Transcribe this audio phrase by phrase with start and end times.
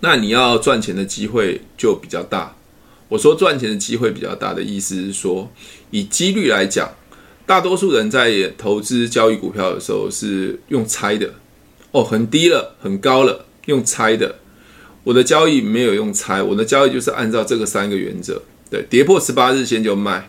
[0.00, 2.54] 那你要赚钱的机会就比较大。
[3.08, 5.50] 我说赚钱的机会比较大的意思是说，
[5.90, 6.90] 以几率来讲，
[7.46, 11.34] 大多数人在投资交易股票的时候是用猜的，
[11.90, 14.36] 哦，很低了，很高了，用猜的。
[15.04, 20.28] 我的交易没有用猜，我的交易就是按照这个三个原则，对，跌破十八日线就卖。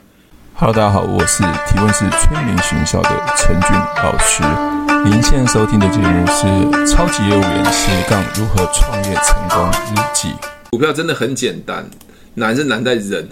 [0.55, 4.41] Hello，大家好，我是提问式催眠学校的陈俊老师。
[5.05, 6.47] 您现在收听的节目是
[6.87, 10.27] 《超级业务员斜杠如何创业成功日记》。
[10.71, 11.87] 股票真的很简单。
[12.35, 13.27] 难是难在人，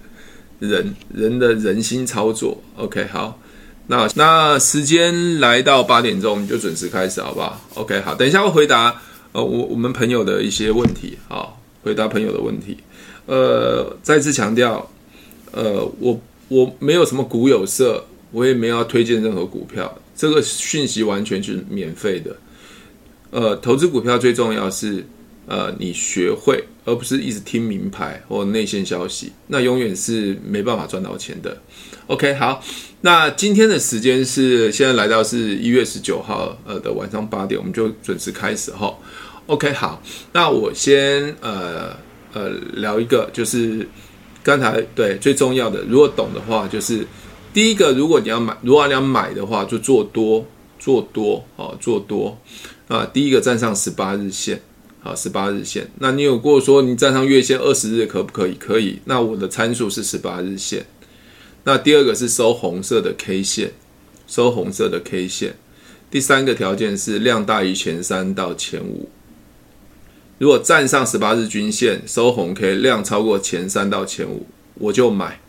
[0.60, 2.60] 人人的人心操作。
[2.76, 3.38] OK，好，
[3.86, 8.94] 那那时间来到八点钟，我们就准时开始，好不好？OK，好，等一下我回答
[9.32, 12.78] 呃我我们朋友的一些问题，好，回答朋友的问题。
[13.26, 14.88] 呃，再次强调，
[15.52, 22.36] 呃，我我没有什么股有色，我也没有要推荐任何股票，这个讯息完全是免费的。
[23.30, 25.04] 呃，投资股票最重要是。
[25.48, 31.56] 呃，你学会，而不是一直听名牌或内线消息，那永远是没办法赚到钱的。
[32.08, 32.60] OK，好，
[33.02, 38.92] 那今天的时间是现在来到是一月十九号，呃的晚上八点，我们就准时开始哈。
[39.46, 40.02] OK，好，
[40.32, 41.96] 那我先呃
[42.32, 43.88] 呃聊一个，就是
[44.42, 47.06] 刚才对最重要的，如果懂的话，就是
[47.56, 50.44] 第一个，如果你要买，如果你要买的话，就做多，
[50.78, 52.36] 做多哦，做多
[52.86, 54.60] 啊，第一个站上十八日线。
[55.02, 55.90] 啊，十八日线。
[56.00, 58.52] 那你有过说你站上月线二十日可不可以？
[58.56, 58.98] 可以。
[59.06, 60.84] 那我的参数是十八日线。
[61.64, 63.72] 那第二个是收红色的 K 线，
[64.26, 65.54] 收红色的 K 线。
[66.10, 69.08] 第三个条件是量大于前三到前五。
[70.36, 75.40] 如果站上十八日均线，收红 K，量超过前三到前五，我就买。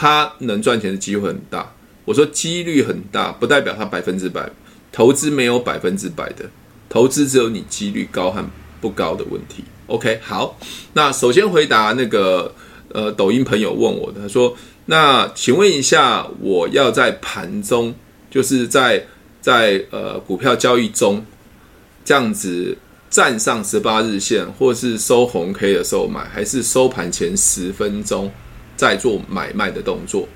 [0.00, 1.74] 他能赚钱的机会很大。
[2.04, 4.48] 我说几率很大，不代表他百分之百。
[4.92, 6.48] 投资没有百分之百的。
[6.88, 8.48] 投资只有你几率高和
[8.80, 9.64] 不高的问题。
[9.88, 10.56] OK，好，
[10.92, 12.54] 那首先回答那个
[12.92, 17.92] 呃抖音朋友问我的，他说：“那请问一下，我要在盘中，
[18.30, 19.04] 就是在
[19.40, 21.26] 在呃股票交易中
[22.04, 22.78] 这样子
[23.10, 28.30] 站上十八日线，或是收红 K 的时候买，还是收盘前十分钟
[28.78, 30.26] 在做买卖的动作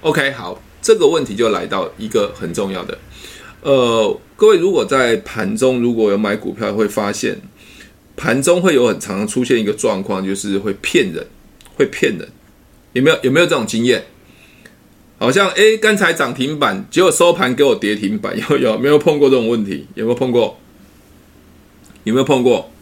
[0.00, 2.98] ？”OK，好，这个问题就来到一个很重要的。
[3.60, 7.38] 呃，各位如果在盘中如果有买股票，会发现
[8.16, 11.24] 盘中会有很常出现一个状况，就是会骗人，
[11.76, 12.26] 会骗人。
[12.94, 14.04] 有没有有没有这种经验？
[15.18, 19.86] 好像诶，刚才涨停板，结果收盘给我跌停板，有有没有碰过这种问题？
[19.94, 20.58] 有没有碰过？
[22.04, 22.72] 有没有碰过？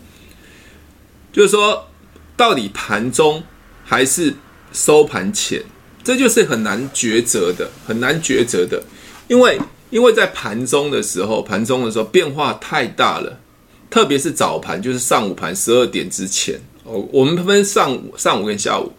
[1.33, 1.89] 就是说，
[2.37, 3.43] 到底盘中
[3.85, 4.35] 还是
[4.73, 5.63] 收盘前，
[6.03, 8.83] 这就是很难抉择的，很难抉择的，
[9.29, 9.59] 因为。
[9.91, 13.41] 因为在盘中的时候，盘中的时候变化太大了，
[13.89, 17.09] 特别是早盘，就是上午盘十二点之前哦。
[17.11, 18.93] 我们分上午、上午跟下午，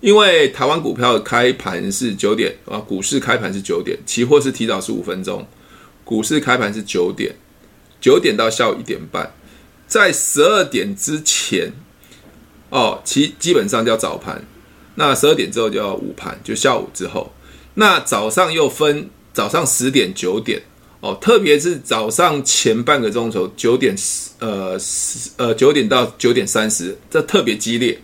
[0.00, 5.46] 因为台湾股票开盘是九点啊，股市开盘是九点，期货是提早十五分钟，
[6.04, 7.34] 股市开盘是九点，
[8.00, 9.30] 九点到下午一点半，
[9.86, 11.70] 在十二点之前
[12.70, 14.42] 哦，其基本上叫早盘，
[14.94, 17.32] 那十二点之后就要午盘，就下午之后，
[17.74, 19.08] 那早上又分。
[19.32, 20.62] 早上十点九点。
[21.00, 23.92] 哦，特别是早上前半个钟头九点
[24.38, 28.00] 呃十呃九点到九点三十，这特别激烈。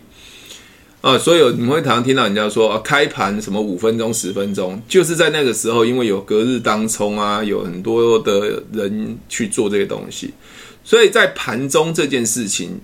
[0.99, 10.33] 啊，所以你们会常常听到人家说啊，开盘什么五分钟十分钟，就是在那个时候，因为有隔日当冲啊，有很多的人去做这些东西，
[10.83, 12.81] 所以在盘中这件事情，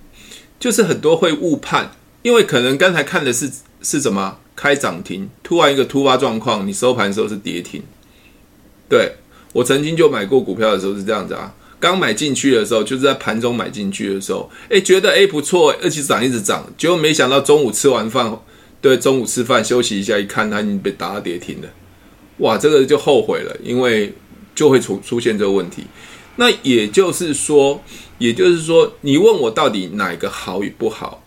[0.58, 1.92] 就是很多会误判，
[2.24, 3.52] 因为可能刚才看的是
[3.82, 7.82] 是什么开涨停，突然一个突发状况，你收盘的时候是跌停。
[8.90, 9.14] 对，
[9.54, 18.40] 我曾经就买过股票的时候是这样子啊，刚买进去的时候就是在盘中买进去的时候，哎，觉得哎不错，而且涨一直涨，结果没想到中午吃完饭，
[18.82, 21.68] 对，中午吃饭休息一下，一看它已经被打到跌停了，
[22.38, 24.14] 哇，这个就后悔了，因为
[24.56, 25.84] 就会出出现这个问题。
[26.38, 27.82] 那也就是说，
[28.20, 31.24] 也就是说，你问我到底哪个好与不好，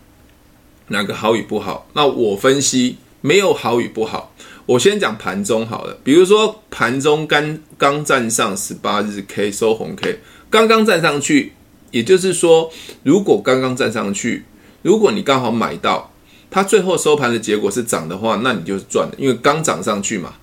[0.91, 4.33] 哪个好与不好，那我分析没有好与不好。
[4.67, 11.53] 我先讲盘中好了，比如说盘中刚刚站上十八日 K 收红 K，刚刚站上去，
[11.89, 12.71] 也就是说，
[13.03, 14.45] 如果刚刚站上去，
[14.81, 16.13] 如果你刚好买到，
[16.49, 20.35] 它最后收盘的结果是涨的话，那你就是赚的，因为刚涨上去嘛，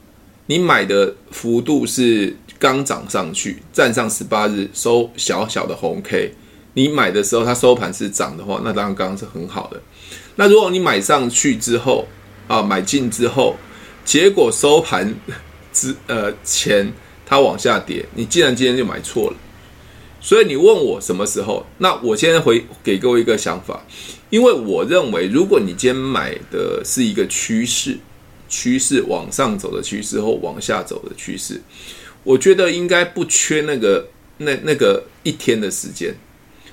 [0.46, 6.34] 你买的幅度是刚涨上去，站上十八日收小小的红 K，
[6.74, 9.80] 你买的时候它收盘是涨的话，那当然刚刚是很好的。
[10.38, 12.06] 那如果你买上去之后
[12.46, 13.56] 啊，买进之后。
[14.04, 15.14] 结果收盘
[15.70, 16.90] 之呃前
[17.26, 19.36] 它往下跌，你既然今天就买错了，
[20.18, 21.66] 所以你问我什么时候？
[21.76, 23.84] 那我现在回给各位一个想法，
[24.30, 27.98] 因为我认为，如果你今天买的是一个趋势，
[28.48, 31.60] 趋势往上走的趋势或往下走的趋势，
[32.24, 34.08] 我觉得应该不缺那个
[34.38, 36.14] 那那个一天的时间，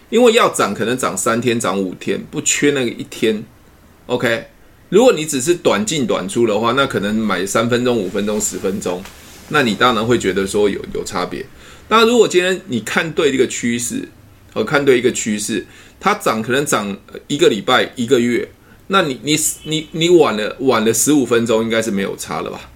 [0.09, 3.43] 因为要涨可能涨三天、涨五天，不缺那个一天。
[4.07, 4.45] OK，
[4.89, 9.03] 如果你只是短进短出的话，那可能买三分钟、五分钟、十分钟，
[9.49, 11.45] 那你当然会觉得说有有差别。
[11.89, 14.07] 那如果今天你看对这个趋势，
[14.53, 15.65] 和看对一个趋势，
[15.99, 16.95] 它涨可能涨
[17.27, 18.47] 一个礼拜、一个月，
[18.87, 22.69] 那你你你你晚了晚了十五分钟，应该是没有差了吧？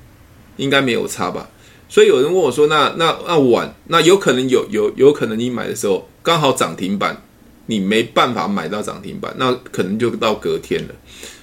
[0.58, 1.50] 应该没有差吧？
[1.88, 7.24] 所以有人问我说：“那那那晚，那有可能有有有可能你买的时候刚好涨停板，
[7.70, 10.96] 你没办法买到涨停板，那可能就到隔天了。”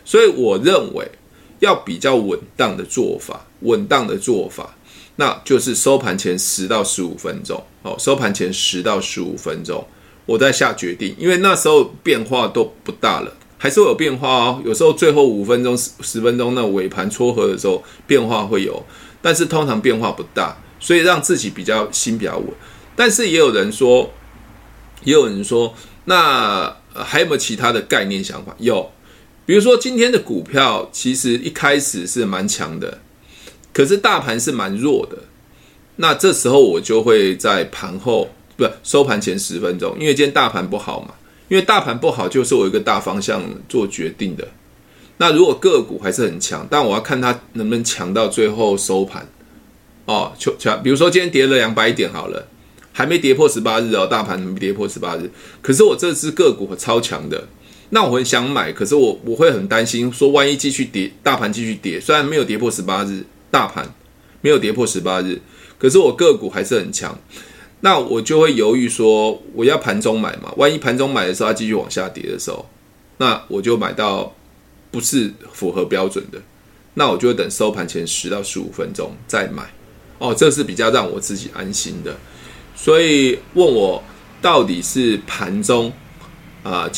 [0.05, 1.09] 所以我认为
[1.61, 4.75] 要比较稳当的做法，稳当的做法。
[5.19, 9.83] 那就是收盘前十到十五分钟，哦，收盘前十到十五分钟，
[10.27, 14.63] 我再下决定，因为那时候变化都不大了，还是会有变化哦。
[14.65, 18.85] 有时候最后五分钟、十十分钟，那尾盘撮合的时候变化会有，
[19.23, 22.49] 但是通常变化不大，所以让自己比较心比较稳。
[22.95, 24.13] 但是也有人说，
[25.03, 25.73] 也有人说，
[26.07, 28.57] 那还有没有其他的概念想法？
[28.59, 28.91] 有，
[29.45, 32.99] 比如说今天的股票其实一开始是蛮强的。
[33.73, 35.19] 可是大盘是蛮弱的，
[35.97, 41.13] 那这时候我就会在盘后，不收盘前十分钟，因为今天大盘不好嘛，
[41.49, 44.49] 因为大盘不好就是我一个大方向做决定的。
[45.19, 49.29] 那如果个股还是很强，但我要看它能不能强到最后收盘
[50.07, 52.49] 哦，就强，比如说今天跌了两百点好了，
[52.97, 57.47] 还没跌破十八日哦，大盘没跌破十八日，可是我这支个股超强的，
[57.91, 63.23] 那我很想买，可是我我会很担心，说万一继续跌，大盘继续跌，虽然没有跌破十八日。
[63.49, 63.95] 大盘
[64.43, 65.41] 没有跌破十八日，
[65.79, 67.17] 可是我个股还是很强，
[67.81, 70.53] 那我就会犹豫说，我要盘中买嘛？
[70.57, 72.67] 万一盘中买的时候它继续往下跌的时候，
[73.19, 74.35] 那我就买到
[74.91, 76.39] 不是符合标准的，
[76.95, 79.63] 那我就会等收盘前十到十五分钟再买。
[80.19, 82.15] 哦，这是比较让我自己安心的。
[82.77, 84.01] 所以问我
[84.41, 85.93] 到底是盘中
[86.63, 86.89] 啊，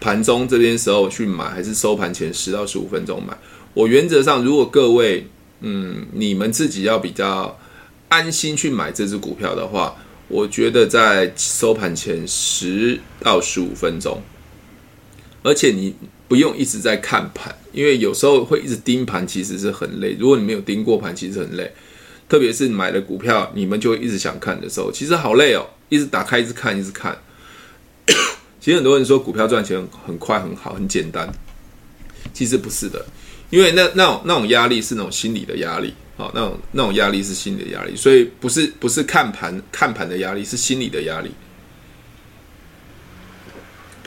[0.00, 3.36] 盘中这边时候去买，还是收盘前十到十五分钟买？
[3.74, 5.28] 我原则上，如果各位。
[5.60, 7.58] 嗯，你们自己要比较
[8.10, 9.96] 安心去买这只股票的话，
[10.28, 14.20] 我觉得在收盘前十到十五分钟，
[15.42, 15.94] 而且你
[16.28, 20.14] 不用一直在看盘，因为有时候会一直盯盘，其实是很累。
[20.20, 21.72] 如果你没有盯过盘，其实很累。
[22.28, 27.16] 特别是买了股票，你们就一直想看的时候，其实好累哦，一直打开，一直看，一直看。
[28.60, 31.32] 其实很多人说股票赚钱很快、很好、很简单，
[32.32, 33.04] 其实不是的。
[33.50, 41.30] 因为那那种那种压力是那种心理的压力，好，那种那种压力是心理的压力，所以不是不是看盘看盘的压力，是心理的压力。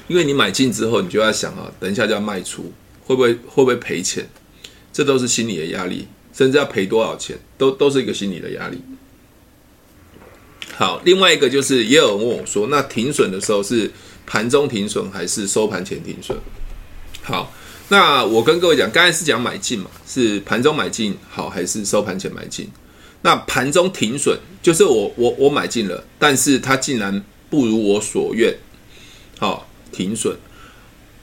[0.09, 2.73] 因为你买进之后，你就要想啊，等一下就要卖出，
[3.05, 4.27] 会不会会不会赔钱？
[4.91, 6.07] 这都是心理的压力，
[6.39, 8.81] 甚至要赔多少钱，都都是一个心理的压力。
[10.73, 13.91] 好，另外一个就是也有人问我说，那停损的时候是
[14.25, 16.37] 盘中停损还是收盘前停损？
[17.21, 17.53] 好。
[17.91, 22.69] 那我跟各位讲，刚才是讲买进嘛，是盘中买进好还是收盘前买进？
[23.23, 28.55] 那盘中停损就是我我我买进了，但是它竟然不如我所愿，
[29.39, 30.37] 好停损。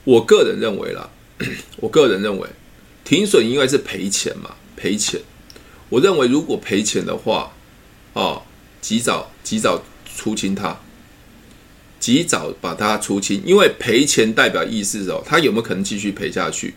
[0.03, 1.09] 我个人认为啦，
[1.79, 2.47] 我个人认为
[3.05, 5.19] 停损应该是赔钱嘛，赔钱。
[5.89, 7.51] 我认为如果赔钱的话，
[8.13, 8.43] 哦，
[8.79, 9.83] 及早及早
[10.15, 10.79] 出清它。
[11.99, 16.75] 及早把它出清，因为赔钱代表意思哦，它有没有可能继续赔下去？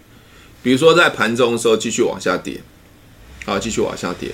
[0.62, 2.58] 比如说在盘中的时候继续往下跌，
[3.44, 4.30] 啊，继续往下跌。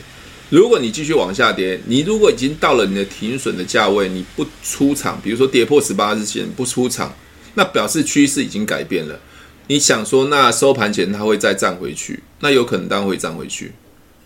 [0.49, 7.12] 如果你继续往下跌，你如果已经到了你的停损的价位，你不出场，比如说跌破十八日线不出场，
[7.54, 9.20] 那表示趋势已经改变了。
[9.68, 13.73] 你想说，那收盘前它会再站回去，那有可能当然会站回去。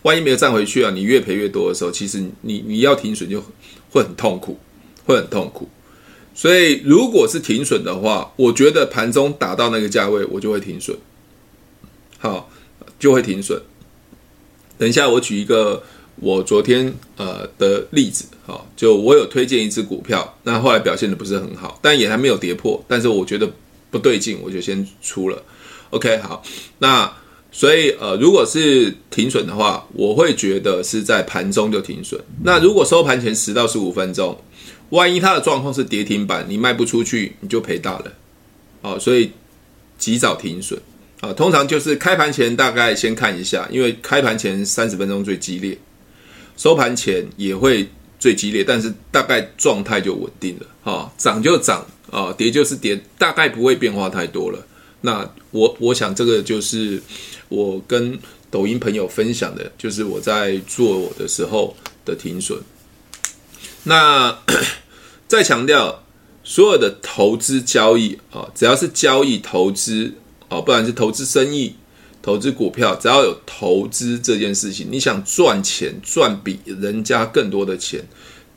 [0.02, 3.42] 万一没有站回去啊，你越赔越多的时候，其实你你要停损就
[3.90, 4.58] 会很痛苦，
[5.04, 5.68] 会很痛苦。
[6.34, 10.96] 所以，如果是停损的话，我觉得盘中打到那个价位，我就会停损。
[12.18, 12.50] 好，
[12.98, 13.60] 就会停损。
[14.78, 15.82] 等一下，我举一个
[16.16, 18.24] 我昨天呃的例子。
[18.46, 23.50] 好，就我有推荐一只股票，那后来表现的不是很好，但也还没有跌破，但是我觉得
[23.90, 25.42] 不对劲，我就先出了。
[25.90, 26.42] OK，好，
[26.78, 27.12] 那
[27.50, 32.20] 所以呃，如果是停损的话，我会觉得是在盘中就停损。
[32.44, 34.40] 那如果收盘前十到十五分钟。
[34.90, 38.12] 万一它的状况是跌停板，你卖不出去，你就赔大了，
[38.82, 39.30] 哦，所以
[39.96, 40.82] 及早停损
[41.20, 41.32] 啊。
[41.32, 45.78] 通常就是开盘前大概先看一下，因为开盘前三十分钟最激烈，
[46.56, 50.66] 收盘前也会最激烈，但是大概状态就稳定了。
[50.82, 54.66] 哈，涨就涨啊，跌就是跌，大概不会变化太多了。
[55.02, 57.02] 那我我想这个就是
[57.48, 58.18] 我跟
[58.50, 61.74] 抖音朋友分享的，就是我在做我的时候
[62.04, 62.58] 的停损。
[63.84, 64.36] 那
[65.26, 66.04] 再强调，
[66.44, 70.12] 所有的投资交易啊，只要是交易投资
[70.48, 71.76] 啊，不管是投资生意、
[72.20, 78.04] 投资股票，只要有投资这件事情，你想赚钱，赚比人家更多的钱，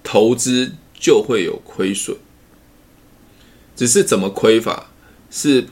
[0.04, 2.18] 投资就会有亏损。
[3.84, 4.90] 只是怎么亏法，
[5.30, 5.66] 是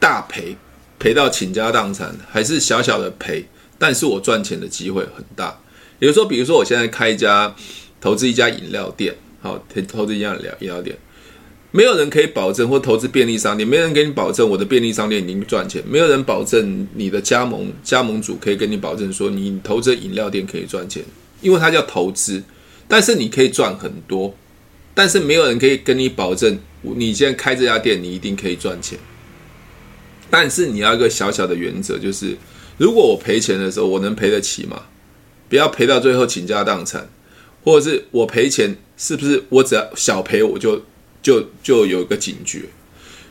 [0.00, 0.56] 大赔，
[0.98, 3.46] 赔到倾家荡产，还是小小的赔，
[3.78, 5.60] 但是我赚钱的机会很大。
[6.00, 7.54] 也就是说，比如说我现在开一家。
[8.00, 10.98] 投资一家饮料店，好，投资一家饮饮料店，
[11.70, 21.04] 没有人可以保证，或投资便利商店，没人给你保证我的便利商店已经赚钱，没有人保证你的加盟加盟主可以跟你保证说你投资饮料店可以赚钱，
[21.42, 22.42] 因为它叫投资，
[22.88, 24.34] 但是你可以赚很多，
[24.94, 28.98] 但是没有人可以跟你保证，你现在开这家店你一定可以赚钱，
[30.28, 32.36] 但是你要一个小小的原则，就是
[32.76, 34.82] 如果我赔钱的时候，我能赔得起吗？
[35.48, 37.08] 不要赔到最后倾家荡产。
[37.64, 40.82] 或者是我赔钱，是不是我只要小赔我就
[41.22, 42.62] 就就有一个警觉？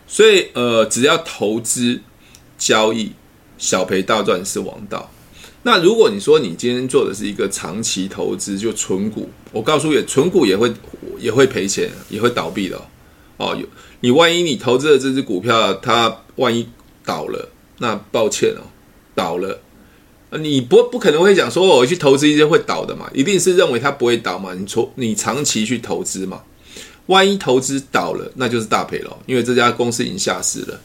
[0.08, 2.00] 所以呃，只要投资
[2.58, 3.12] 交易
[3.58, 5.12] 小赔大赚是王道。
[5.64, 10.72] 那如果你说你今天做的是一个长期投资，就存股，我告诉你，存股也会
[11.20, 12.82] 也会赔钱，也会倒闭的。
[13.42, 13.66] 哦，有
[14.02, 16.68] 你万一你投资的这只股票它万一
[17.04, 18.62] 倒了，那抱歉哦，
[19.16, 19.60] 倒了。
[20.40, 23.10] 你不不可能会讲说，我去投资一些会倒的嘛？
[23.14, 24.54] 一定是认为它不会倒嘛？
[24.54, 26.44] 你从你长期去投资嘛？
[27.08, 30.80] 万一投资倒了，那就是大赔了，因为这家公司已经下市了。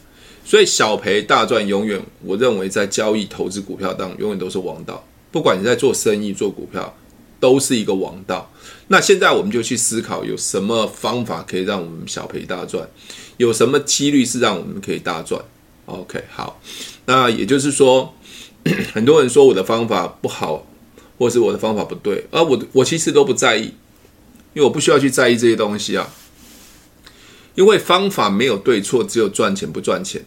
[0.44, 5.04] 所以小赔大赚，永远我认为在交易投资股票当中，永远都是王道。
[5.30, 6.92] 不管你在做生意做股票，
[7.38, 8.50] 都是一个王道。
[8.88, 12.88] 那现在我们就去思考，有什么方法可以让我们小赔大赚？
[13.36, 15.42] 有什么几率是让我们可以大赚
[15.86, 16.60] ？OK，好，
[17.06, 18.12] 那也就是说。
[18.92, 20.66] 很多人说我的方法不好，
[21.18, 23.66] 或是我的方法不对，而我我其实都不在意，
[24.54, 26.12] 因为我不需要去在意这些东西啊。
[27.54, 30.24] 因为方法没有对错，只有赚钱不赚钱。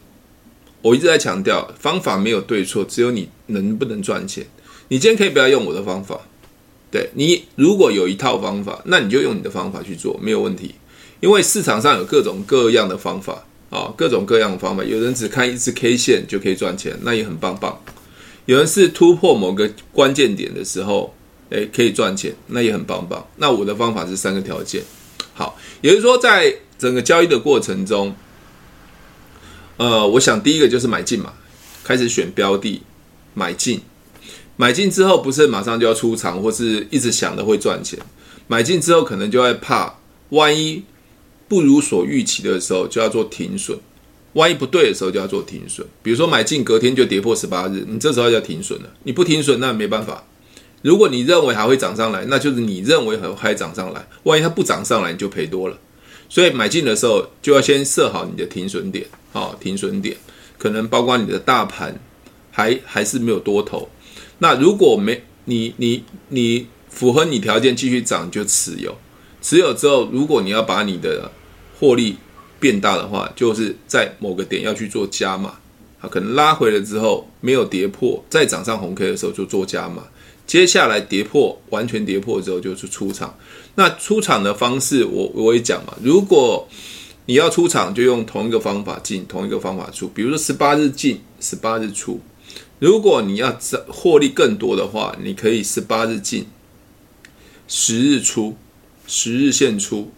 [0.81, 4.47] 我一直在强调，方法没有对错，只有你能不能赚钱。
[4.87, 6.21] 你今天可以不要用我的方法，
[6.91, 10.75] 对，你如果有一套方法，那你就用你的方法去做，没有问题。
[11.19, 17.79] 因为市场上有各种各样的方法啊，各种各样的方法，有人只看一支 K 线就可以赚钱，那也很棒棒。
[18.45, 21.13] 有人是突破某个关键点的时候，
[21.49, 23.27] 诶，可以赚钱，那也很棒棒。
[23.35, 24.81] 那我的方法是三个条件，
[25.33, 28.15] 好，也就是说，在整个交易的过程中，
[29.77, 31.33] 呃，我想第一个就是买进嘛，
[31.83, 32.81] 开始选标的，
[33.33, 33.81] 买进，
[34.59, 37.97] 买进之后不是马上就要出场，或是一直想着会赚钱，
[38.45, 39.95] 买进之后可能就会怕，
[40.31, 40.83] 万一
[41.47, 43.79] 不如所预期的时候，就要做停损。
[44.33, 48.89] 万一不对的时候就要做停损，比如说买进隔天就跌破十八日，你这时候就要停损了。
[49.03, 50.25] 你不停损那没办法。
[50.81, 54.05] 如果你认为还会涨上来，那就是你认为还还涨上来。
[54.23, 55.77] 万一它不涨上来，你就赔多了。
[56.27, 60.17] 所以买进的时候就要先设好你的停损点，好，停损点
[60.57, 61.97] 可能包括你的大盘
[62.51, 63.87] 还还是没有多头。
[64.39, 68.97] 那如果没你你你符合你条件继续涨就持有，
[69.41, 71.31] 持有之后如果你要把你的
[71.79, 72.17] 获利。
[72.61, 75.51] 变大的话，就是在某个点要去做加码，
[76.01, 80.03] 啊，可能拉回了之后没有跌破，再涨上红 K 的时候就做加码。
[80.45, 83.33] 接下来跌破，完全跌破之后就是出场。
[83.75, 86.67] 那出场的方式，我我也讲嘛，如果
[87.27, 90.09] 你要出场，就用同一个方法进，同一个方法出。
[90.09, 92.19] 比如说十八日进，十八日出。
[92.79, 93.57] 如果你要
[93.87, 96.47] 获利更多的话，你可以十八日进，
[97.67, 98.55] 十日出，
[99.05, 100.11] 十日线出。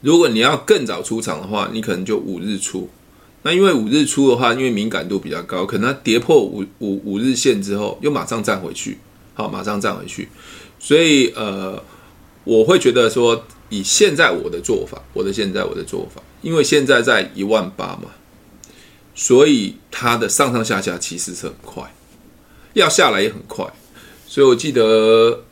[0.00, 2.88] 如果你要更早出场的话，你可能就五日出。
[3.42, 8.98] 那因为五日出的话，因为敏感度比较高，可能它跌破五五五日线之后，又马上站回去，
[9.34, 10.28] 好，马上站回去。
[10.78, 11.82] 所以呃，
[12.44, 18.10] 我会觉得说，以现在我的做法，我的现在我的做法，因为现在在一万八嘛，
[19.16, 21.92] 所以它的上上下下其实是很快，
[22.74, 23.66] 要下来也很快。
[24.28, 25.42] 所以我记得，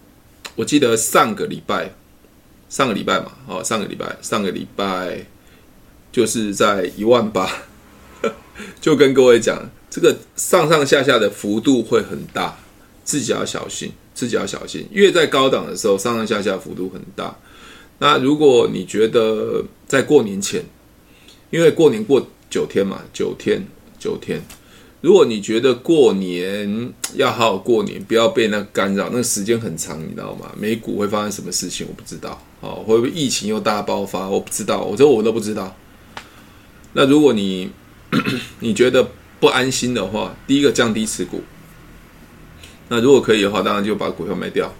[0.54, 1.92] 我记得上个礼拜。
[2.71, 5.25] 上个礼拜嘛，哦，上个礼拜，上个礼拜
[6.11, 7.49] 就是在一万八，
[8.80, 12.59] 就跟各位讲，这个上上下下的幅度会很大，
[13.04, 14.88] 自己要小心，自己要小心。
[14.90, 17.38] 越在高档的时候，上上下下幅度很大。
[18.00, 20.64] 那如果你觉得在过年前，
[21.50, 23.61] 因为过年过九天嘛，九天，
[23.99, 24.40] 九天，
[25.00, 30.52] 如果你觉得过年要好好过年，不要被那干扰，那个时间很长，你知道吗？
[30.56, 32.40] 美股会发生什么事情，我不知道。
[32.61, 34.28] 哦，会不会疫情又大爆发？
[34.28, 35.75] 我不知道，我这我都不知道。
[36.92, 37.68] 那如果你
[38.61, 41.42] 你觉得不安心的话，第一个降低持股。
[42.88, 44.73] 那如果可以的话，当然就把股票卖掉。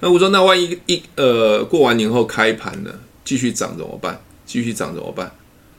[0.00, 4.22] 那我说，那万一一呃过完年后开盘了，继续涨怎么办？
[4.44, 5.34] 继续涨怎么办？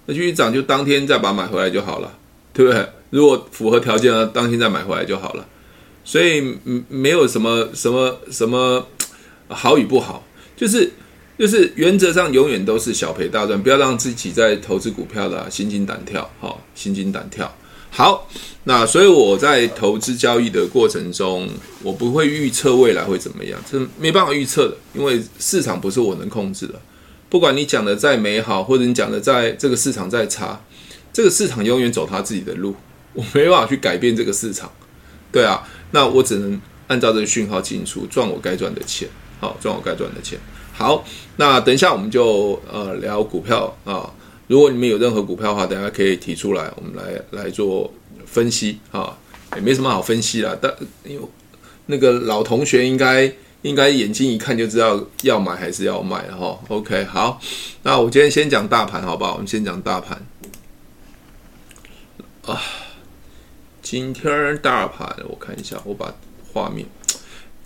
[0.05, 2.11] 那继续涨就当天再把它买回来就好了，
[2.53, 2.85] 对不对？
[3.09, 5.47] 如果符合条件呢，当天再买回来就好了。
[6.05, 6.57] 所以
[6.89, 8.85] 没有什么什么什么
[9.47, 10.21] 好与不好，
[10.57, 10.91] 就是
[11.39, 17.49] 就是原则上永远都是小赔大赚，不要让自己在投资股票的、心惊胆跳，好，心惊胆跳。
[17.89, 18.27] 好，
[18.65, 21.47] 那所以我在投资交易的过程中，
[21.81, 26.73] 我不会预测未来会怎么样，这没办法预测的，因为市场不是我能控制的。
[27.33, 30.61] 不管你讲的再美好，或者你讲的在这个市场再差，
[31.11, 32.75] 这个市场永远走他自己的路，
[33.13, 34.71] 我没办法去改变这个市场。
[35.31, 39.09] 对啊，那我只能按照这个讯号进出，赚我该赚的钱。
[39.39, 40.37] 好，赚我该赚的钱。
[40.73, 41.03] 好，
[41.37, 44.13] 那等一下我们就呃聊股票啊。
[44.45, 47.91] 如果你们有任何股票的话，大家可以提出来，我们来来做
[48.27, 49.17] 分析啊。
[49.55, 50.71] 也没什么好分析啦，但
[51.03, 51.27] 因为
[51.87, 53.33] 那个老同学应该。
[53.63, 56.59] 应该眼睛一看就知道要买还是要卖了哈。
[56.67, 57.41] OK，好，
[57.81, 59.33] 那我今天先讲大盘好不好？
[59.33, 60.21] 我们先讲大盘
[62.45, 62.61] 啊。
[63.81, 66.13] 今天大盘我看一下，我把
[66.51, 66.85] 画面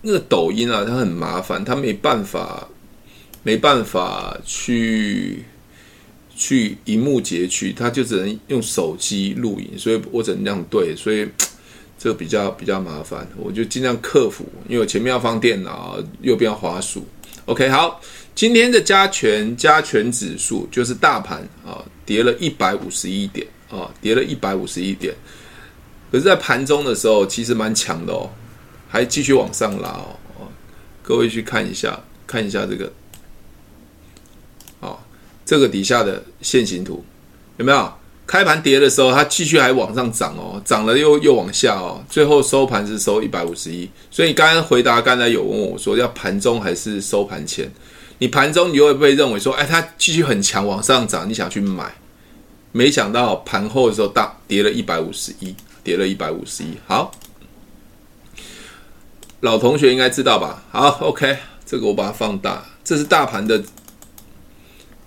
[0.02, 2.68] 那个抖音啊，它很麻烦，它没办法
[3.44, 5.44] 没办法去
[6.36, 11.28] 去萤幕截取，它就只能用手机录影，所以我只能这样对，所以。
[11.98, 17.06] 这个比较比较麻烦，我就尽量克服，因为我前面要放电脑，右边要滑鼠。
[17.46, 18.00] OK，好，
[18.36, 25.16] 今天的加权加权指数就是大盘啊，跌了一百五十一点啊，跌了一百五十一点。
[26.12, 28.30] 可是，在盘中的时候，其实蛮强的哦，
[28.88, 30.48] 还继续往上拉哦。
[31.02, 32.92] 各位去看一下，看一下这个，
[34.80, 34.98] 啊，
[35.46, 37.04] 这个底下的线形图
[37.58, 37.94] 有没有？
[38.28, 43.90] 开盘跌的时候，它继续还往上涨哦，涨了又又往下哦，最后收盘是收一百五十一。
[44.12, 47.72] 所以你刚刚回答，刚才有问我说要盘中还是收盘前？
[48.20, 51.96] 你盘中你会不会认为说，哎，它继续很强往上涨，你想去买？
[52.74, 56.78] 没想到盘后的时候大跌了一百五十一，跌了一百五十一。
[56.86, 57.12] 好，
[59.40, 60.64] 老同学应该知道吧？
[60.70, 63.64] 好，OK，这个我把它放大，这是大盘的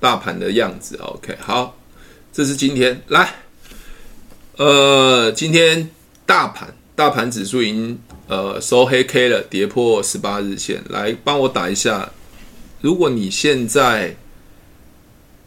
[0.01, 0.97] 大盘的样子。
[1.03, 1.77] OK，好。
[2.41, 3.35] 这是今天来，
[4.57, 5.91] 呃，今天
[6.25, 7.99] 大盘大盘指数已经
[8.29, 10.83] 呃收黑 K 了，跌破十八日线。
[10.89, 12.11] 来帮我打一下，
[12.81, 14.17] 如果你现在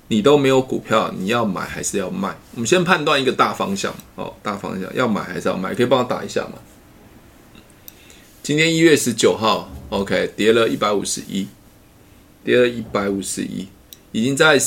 [0.07, 2.37] 你都没有股票，你要买还是要卖？
[2.53, 5.73] 我们先判断一个大方向哦，大方向要买还是要卖？
[5.73, 6.59] 可以帮我打一下吗？
[8.43, 11.47] 今天一月十九号，OK，跌了一百五十一，
[12.43, 13.67] 跌了一百五十一，
[14.11, 14.59] 已经在。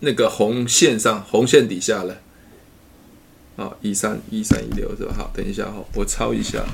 [0.00, 2.16] 那个红线上，红线底下了，
[3.56, 5.14] 哦，一三一三一六是吧？
[5.16, 6.64] 好，等一下哈，我抄一下，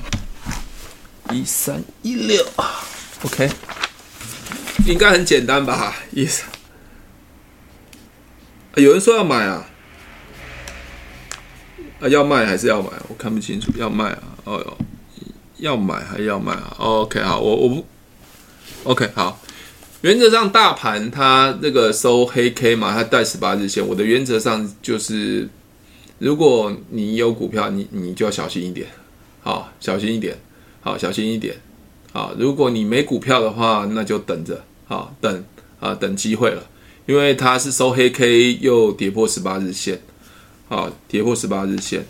[1.31, 2.45] 一三一六
[3.23, 3.49] ，OK，
[4.85, 5.95] 应该很简单吧？
[6.11, 6.47] 一三，
[8.75, 9.69] 有人说要买啊，
[12.01, 12.89] 啊，要卖还是要买？
[13.07, 14.23] 我看不清楚，要卖啊？
[14.43, 14.77] 哦哟，
[15.57, 17.85] 要买还是要卖啊？OK，好，我我不
[18.83, 19.39] ，OK，好。
[20.03, 23.87] 原则上，大盘它那个收黑 K 嘛，它带十八日线。
[23.87, 25.47] 我的原则上就是，
[26.19, 28.85] 如果你有股票，你你就要小心一点，
[29.41, 30.37] 好，小心一点，
[30.81, 31.55] 好，小心一点，
[32.11, 32.35] 好。
[32.37, 35.41] 如果你没股票的话，那就等着，好，等
[35.79, 36.61] 啊，等机会了。
[37.05, 40.01] 因为它是收黑 K 又跌破十八日线，
[40.67, 42.05] 好，跌破十八日线，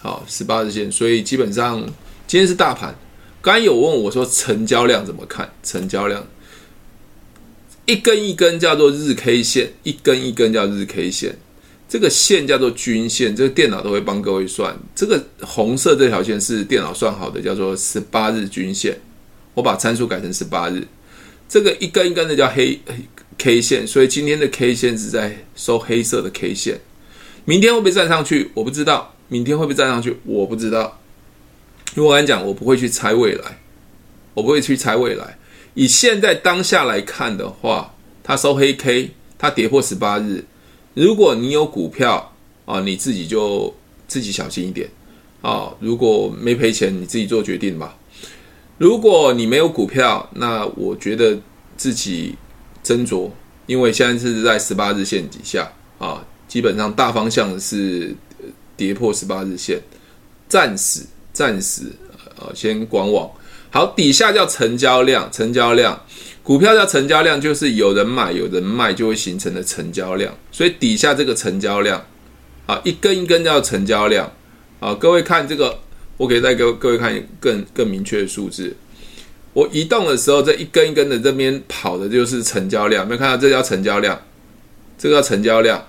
[0.00, 0.90] 好，十八日线。
[0.90, 1.82] 所以基本上
[2.26, 2.94] 今天是大盘。
[3.42, 5.52] 刚有问我说成交量怎么看？
[5.62, 6.26] 成交量。
[7.86, 11.36] 一根一根叫做日 K 线，一根一根叫日 K 线，
[11.88, 14.76] 这个线叫做均线，这个电脑都会帮各位算。
[14.94, 18.98] 这个红色这条线是电脑算好的，叫做十八日均线。
[19.54, 20.82] 我把参数改成十八日，
[21.48, 22.78] 这个一根一根的叫黑
[23.38, 26.80] K 线，所以今天的 K 线是在收黑色的 K 线。
[27.44, 28.50] 明天会不会站上去？
[28.54, 29.14] 我不知道。
[29.28, 30.16] 明天会不会站上去？
[30.24, 31.00] 我不知道。
[31.94, 33.58] 因为我跟你讲，我不会去猜未来，
[34.34, 35.38] 我不会去猜未来。
[35.76, 40.42] 以现在当下来看的话，它收黑 K，它跌破十八日。
[40.94, 42.32] 如果你有股票
[42.64, 43.74] 啊，你自己就
[44.08, 44.88] 自己小心一点
[45.42, 45.74] 啊。
[45.78, 47.94] 如果没赔钱，你自己做决定吧。
[48.78, 51.38] 如果你没有股票，那我觉得
[51.76, 52.34] 自己
[52.82, 53.30] 斟酌，
[53.66, 58.16] 因为现在是在十八日线底下啊，基本上大方向是
[58.78, 59.78] 跌破十八日线
[60.48, 61.02] 暂时
[61.34, 61.92] 暂时
[62.40, 63.30] 呃先观望。
[63.70, 66.00] 好，底下叫成交量，成交量，
[66.42, 70.34] 股票叫成交量，就是有人买有人卖就会形成的成交量。
[70.50, 72.02] 所以底下这个成交量
[72.64, 74.32] 啊，一根一根叫成交量
[74.80, 74.94] 啊。
[74.94, 75.78] 各位看这个，
[76.16, 78.74] 我可以再给各位看更更明确的数字。
[79.52, 84.18] 我移动的时候，这一根一根的这边跑的就是成交量，有没有看到这叫成交量，
[84.96, 85.84] 这个叫成交量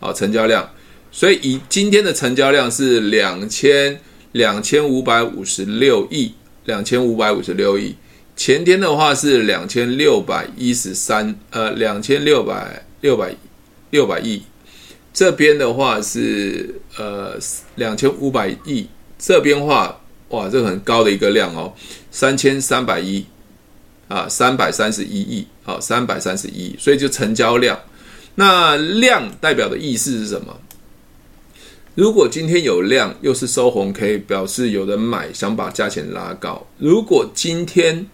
[0.00, 0.68] 啊，成交量。
[1.10, 4.00] 所以以今天的成交量是两千
[4.32, 6.34] 两千五百五十六亿。
[6.70, 7.96] 两千五百五十六亿，
[8.36, 13.34] 前天的话是两千六百一十三，呃，两千六百六百
[13.90, 14.42] 六百亿，
[15.12, 17.36] 这边的话是呃
[17.74, 18.86] 两千五百亿，
[19.18, 21.72] 这边话哇，这个很高的一个量哦，
[22.12, 23.26] 三千三百亿。
[24.10, 27.78] 啊，三百三十一亿，好，三百三十一亿，所以就成交量，
[28.34, 30.60] 那量代表的意思是什么？
[31.96, 36.64] 如果今天有量，又是收红 K，表示有人买，想把价钱拉高。
[36.78, 38.06] 如果今天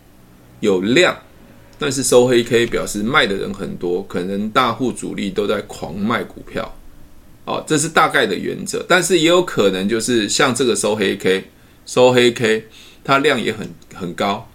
[0.60, 1.14] 有量，
[1.78, 6.74] 但是收黑 K，表示卖的人很多，可能大户主力都在狂卖股票。
[7.44, 8.82] 哦，这是大概的原则。
[8.88, 11.44] 但是也有可能就是像这个收黑 K，
[11.84, 12.64] 收黑 K，
[13.04, 14.48] 它量也很很高。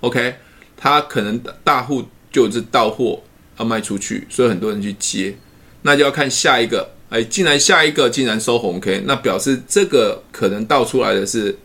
[0.00, 0.34] OK，
[0.76, 3.22] 它可能大户就是到货
[3.58, 5.36] 要卖出去，所以很多人去接，
[5.82, 6.90] 那就要看下一个。
[7.14, 11.56] 哎，竟然下一个竟然收红 K，那表示这个可能倒出来的是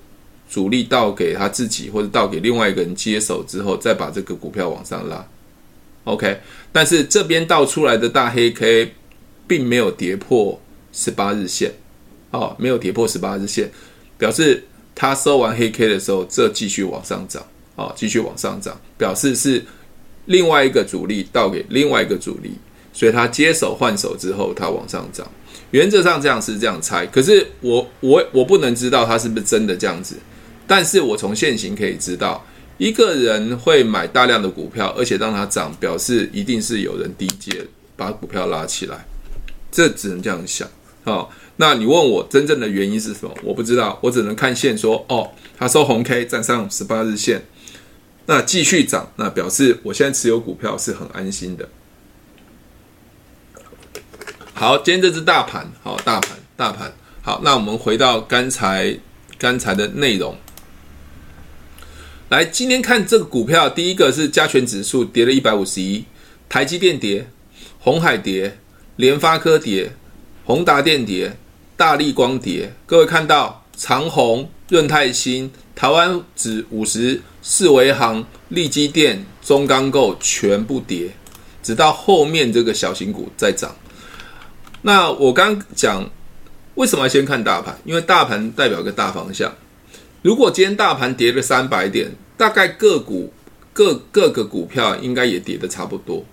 [0.47, 5.25] 主力倒给他自己，或者倒给另外一个人接手之后，再把这个股票往上拉。
[6.03, 6.39] OK，
[6.71, 8.93] 但是这边倒出来的大黑 K
[9.47, 10.61] 并没有跌破
[10.93, 11.71] 十八日线，
[12.29, 13.71] 哦，没有跌破十八日线，
[14.19, 17.43] 表示他收完黑 K 的时候，这继续往上涨，
[17.75, 19.65] 哦，继续往上涨，表示是
[20.25, 22.51] 另外一个主力倒给另外一个主力，
[22.93, 25.27] 所以他接手换手之后，他往上涨。
[25.71, 30.15] 原则上这样是这样猜，可是我我我不能知道他是不是真的这样子，
[30.65, 32.43] 但是我从现行可以知道，
[32.77, 39.05] 一个人会买大量的股票，而且让它涨，表示一定是有人低接把股票拉起来，
[39.71, 40.67] 这只能这样想。
[41.03, 43.33] 好，那你问我真正的原因是什么？
[43.43, 47.43] 我不知道，我只能看线说，哦，他收红 K 站上十八日线，
[48.25, 51.67] 那继续涨，那表示我现在持有股票是很安心的。
[54.59, 56.91] 好，今天这支大盘，好，大盘，大盘，
[57.21, 58.93] 好，那我们回到刚才
[59.37, 60.35] 刚才的内容，
[62.27, 66.03] 来，今天看这个股票，第一个是加权指数跌了一百五十一，
[66.49, 67.25] 台积电跌，
[67.79, 68.57] 红海跌，
[68.97, 69.93] 联发科跌，
[70.43, 71.37] 宏达电跌，
[71.77, 81.11] 大力光跌，各位看到长虹、润泰新、台湾指五十、四维航、力基电、中钢构全部跌，
[81.63, 83.73] 直到后面这个小型股在涨。
[84.81, 86.09] 那我刚讲，
[86.75, 87.77] 为什么要先看大盘？
[87.83, 89.53] 因为大盘代表个大方向。
[90.21, 93.33] 如果今天大盘跌了三百点，大概个股
[93.73, 96.25] 各各个股票应该也跌得差不多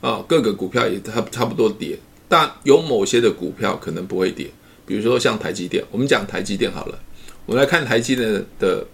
[0.00, 1.98] 啊，各个股票也差差不多跌。
[2.28, 4.50] 但有某些的股票可能不会跌，
[4.84, 5.84] 比如说像台积电。
[5.90, 6.98] 我们讲台积电好了，
[7.46, 8.86] 我们来看台积电的的，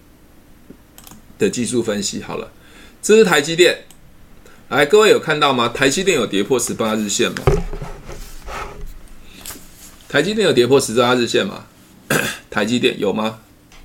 [1.38, 2.52] 的技术分析好了。
[3.00, 3.76] 这是台积电，
[4.68, 5.68] 来，各位有看到吗？
[5.68, 7.38] 台积电有跌破十八日线吗？
[10.12, 11.64] 台积电有跌破十八日线吗？
[12.50, 13.38] 台积电有吗？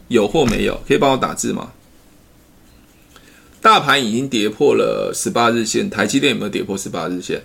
[0.10, 0.78] 有或没有？
[0.86, 1.72] 可以帮我打字吗？
[3.62, 7.42] 大盘已经跌破了十八日线，台积电有没有跌破十八日线？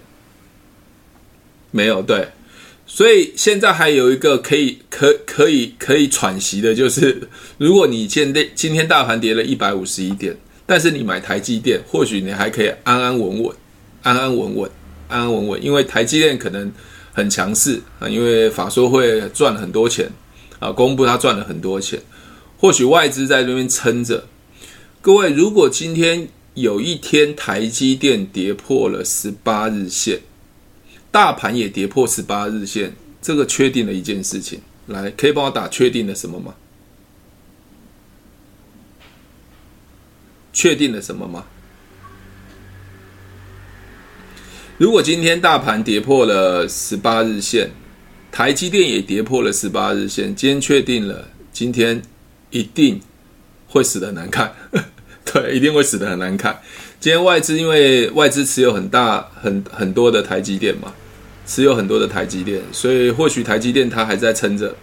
[1.71, 2.27] 没有，对。
[2.85, 13.57] 所以现在还有一个可以可可以可以喘息的，就是 如果你现在今天大盘跌了一百五十一点，但是你买台积电，或许你还可以安安稳稳，
[14.03, 14.71] 安安稳稳，
[15.07, 16.73] 安安稳稳，因为台积电可能。
[17.13, 20.11] 很强势啊，因为法说会赚很多钱
[20.59, 22.01] 啊，公布他赚了很多钱，
[22.59, 24.27] 或许外资在这边撑着。
[25.01, 30.21] 各位，如果今天有一天台积电跌破了十八日线，
[31.11, 36.55] 大盘也跌破十八日线，这个确定了一件事情，来，可以帮我打确定了什么吗？
[40.53, 41.47] 确定了什么吗？
[44.79, 47.71] 如果今天大盘跌破了十八日线，
[48.33, 52.01] 台积电也跌破了十八日线，今天确定了，今天
[52.51, 52.99] 一定
[53.69, 54.53] 会死得很难看，
[55.31, 56.59] 对，一定会死得很难看。
[56.99, 60.93] 今天外资因为外资持有很大很很多的台积电嘛，
[61.47, 64.75] 持有很多的台积电，所以或许台积电它还在撑着。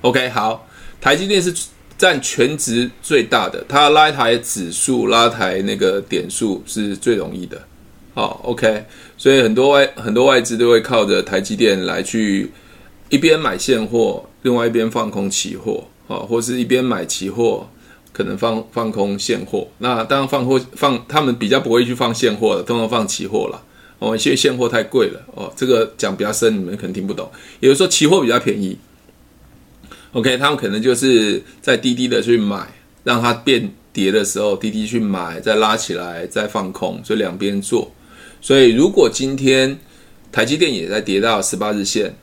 [0.00, 0.66] OK，好，
[1.00, 1.54] 台积电是
[1.98, 7.62] 占全值最大的，它拉抬指数、拉抬那个点数是最容易的。
[8.14, 12.50] 好，OK，所以很多外很多外资都会靠着台积电来去
[13.08, 15.84] 一边买现货，另外一边放空期货。
[16.08, 17.68] 啊，或是一边买期货，
[18.12, 19.66] 可能放放空现货。
[19.78, 23.60] 那当然放货放，他们比较不会去放现货的，通常放期货了。
[23.98, 25.20] 哦，因为现货太贵了。
[25.34, 27.28] 哦，这个讲比较深，你们可能听不懂。
[27.58, 28.78] 也就是说，期货比较便宜。
[30.12, 32.68] OK，他们可能就是在低低的去买，
[33.02, 37.90] 让它变跌的时候，低低去买，再拉起来，再放空，所以两边做。
[38.46, 39.76] 所以如果今天
[40.30, 42.14] 台积电也在跌到十八日线，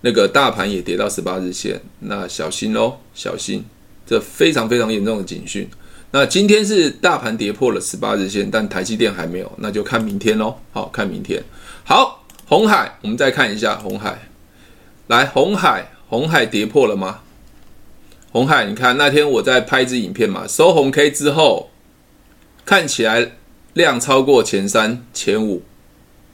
[0.00, 3.64] 那个大盘也跌到十八日线，那小心喽，小心，
[4.06, 5.68] 这非常非常严重的警讯。
[6.12, 10.54] 那今天是大盘跌破了十八日线，但台积电还没有，那就看明天喽。
[10.70, 11.42] 好，看明天。
[11.82, 14.16] 好，红海，我们再看一下红海。
[15.08, 17.22] 来，红海，红海跌破了吗？
[18.30, 21.70] 红海，你看那天我在拍一支影片嘛，收红 K 之后，
[22.64, 23.32] 看起来
[23.74, 25.62] 量超过前三、前五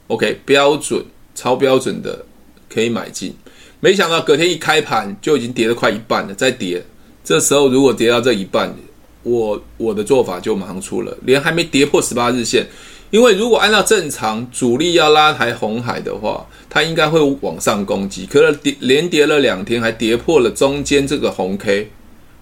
[0.07, 2.24] ，OK，标准、超标准的
[2.68, 3.35] 可以买进。
[3.81, 6.85] 没想到隔天一开盘就已经跌了快一半了，再跌。
[7.24, 8.74] 这时候如果跌到这一半，
[9.22, 12.66] 我我的做法就马上出了，连还没跌破十八日线，
[13.11, 21.90] 因为如果按照正常主力要拉抬红海的话，它应该会往上攻击，可是跌连跌了两天，还跌破了中间这个红 K，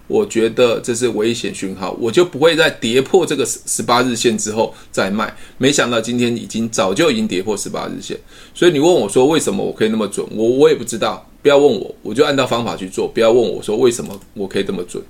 [0.09, 5.33] 我觉得这是危险讯号，我就不会在跌破这个十十八日线之后再卖。
[5.59, 8.19] 没想到今天已经早就已经跌破十八日线，
[8.55, 15.03] 所以你问我说为什么我可以那么准，我我也不知道，不要问我，我就按照方法去做，不要问我说为什么我可以这么准。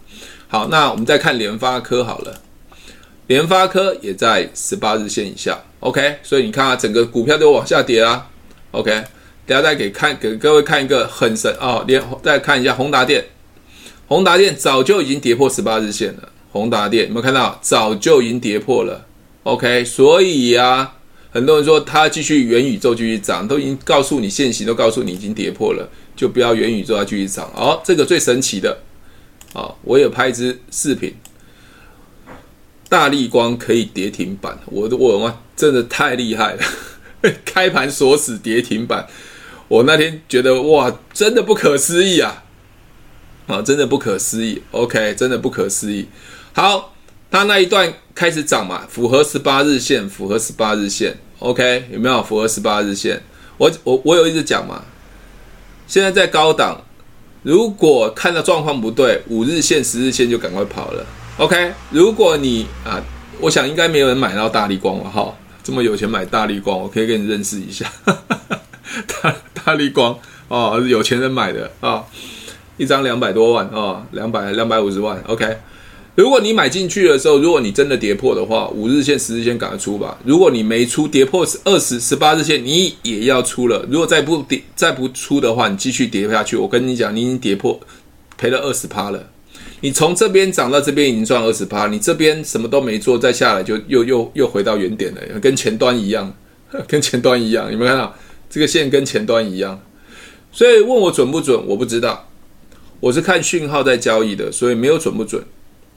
[0.48, 2.40] 好，那我们再看联发科好了，
[3.28, 8.26] 联发科也在十八日线以下，OK，所以你看啊，整个股票都往下跌啊
[8.72, 8.90] ，OK，
[9.46, 13.24] 等下再给看给各位看一个很神啊，连、再看一下宏达电，
[14.08, 17.58] 宏达电早就已经跌破十八日线了，宏达电有没有看到？
[17.62, 19.06] 早就已经跌破了
[19.42, 20.94] ，OK，所以啊，
[21.30, 27.52] 很多人说它继续元宇宙继续涨，都已经告诉你现行都告诉你已经跌破了，就不要元宇宙要继续涨。
[27.54, 28.78] 哦，这个最神奇的。
[29.54, 31.14] 啊，我有拍一支视频，
[32.88, 36.62] 大立光可以跌停板，我我妈真的太厉害了，
[37.46, 39.06] 开盘锁死跌停板，
[39.68, 42.44] 我那天觉得哇，真的不可思议啊，
[43.48, 46.06] 啊，真的不可思议，OK，真的不可思议。
[46.52, 46.94] 好，
[47.30, 53.20] 它那一段开始涨嘛，符合十八日线，符合十八日线，OK，有没有符合十八日线？
[53.56, 54.84] 我我我有一直讲嘛，
[55.88, 56.84] 现在在高档。
[57.44, 61.06] 如果看到状况不对，五日线、十日线就赶快跑了。
[61.38, 63.00] OK，如果你啊，
[63.40, 65.32] 我想应该没有人买到大立光了哈，
[65.62, 67.90] 这么有钱买大立光，我可以跟你认识一下。
[69.22, 72.04] 大大立光哦，有钱人买的啊，
[72.78, 75.22] 一张两百多万啊，两百两百五十万。
[75.26, 75.58] OK。
[76.14, 80.18] 如果你买进去的时候，如果你真的跌破的话，五日线、十日线赶快出吧。
[80.24, 83.86] 如果你没出，跌破二十、十八日线，你也要出了。
[83.88, 86.56] 如果再不跌、再不出的话，你继续跌下去。
[86.56, 87.78] 我跟你讲，你已经跌破，
[88.36, 89.28] 赔了二十趴了。
[89.80, 96.34] 你从这边涨到这边已经赚二十趴，你这边什么都没做，再下来就又又又回到原点了，跟前端一样，
[96.88, 97.70] 跟前端一样。
[97.70, 98.12] 有没有看到
[98.50, 99.80] 这个线跟前端一样？
[100.50, 102.27] 所以问我准不准，我不知道。
[103.00, 105.42] 我是看讯号在交易的，所以没有准不准。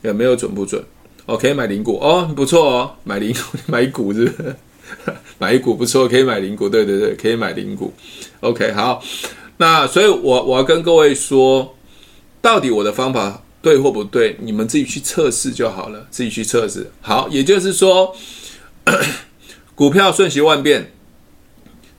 [0.04, 0.84] 也没有准不准？
[1.28, 3.32] 哦，可以买零股哦，不错哦，买零
[3.68, 4.56] 买股是不是？
[5.38, 7.94] 买股不错，可以买零股，对对对，可以买零股。
[8.40, 9.04] OK，好，
[9.58, 11.78] 那所以，我我要跟各位说，
[12.42, 16.90] 到底我的方法对或不对，你们自己去测试就好了，自己去测试。
[17.00, 18.16] 好，也就是说，
[19.76, 20.92] 股票瞬息万变，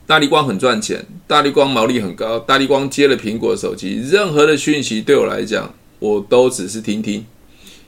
[0.05, 7.25] 大立光很赚钱，大立光毛利很高，大立光接了苹果手机，任何的讯息对我来讲，我都只是听听。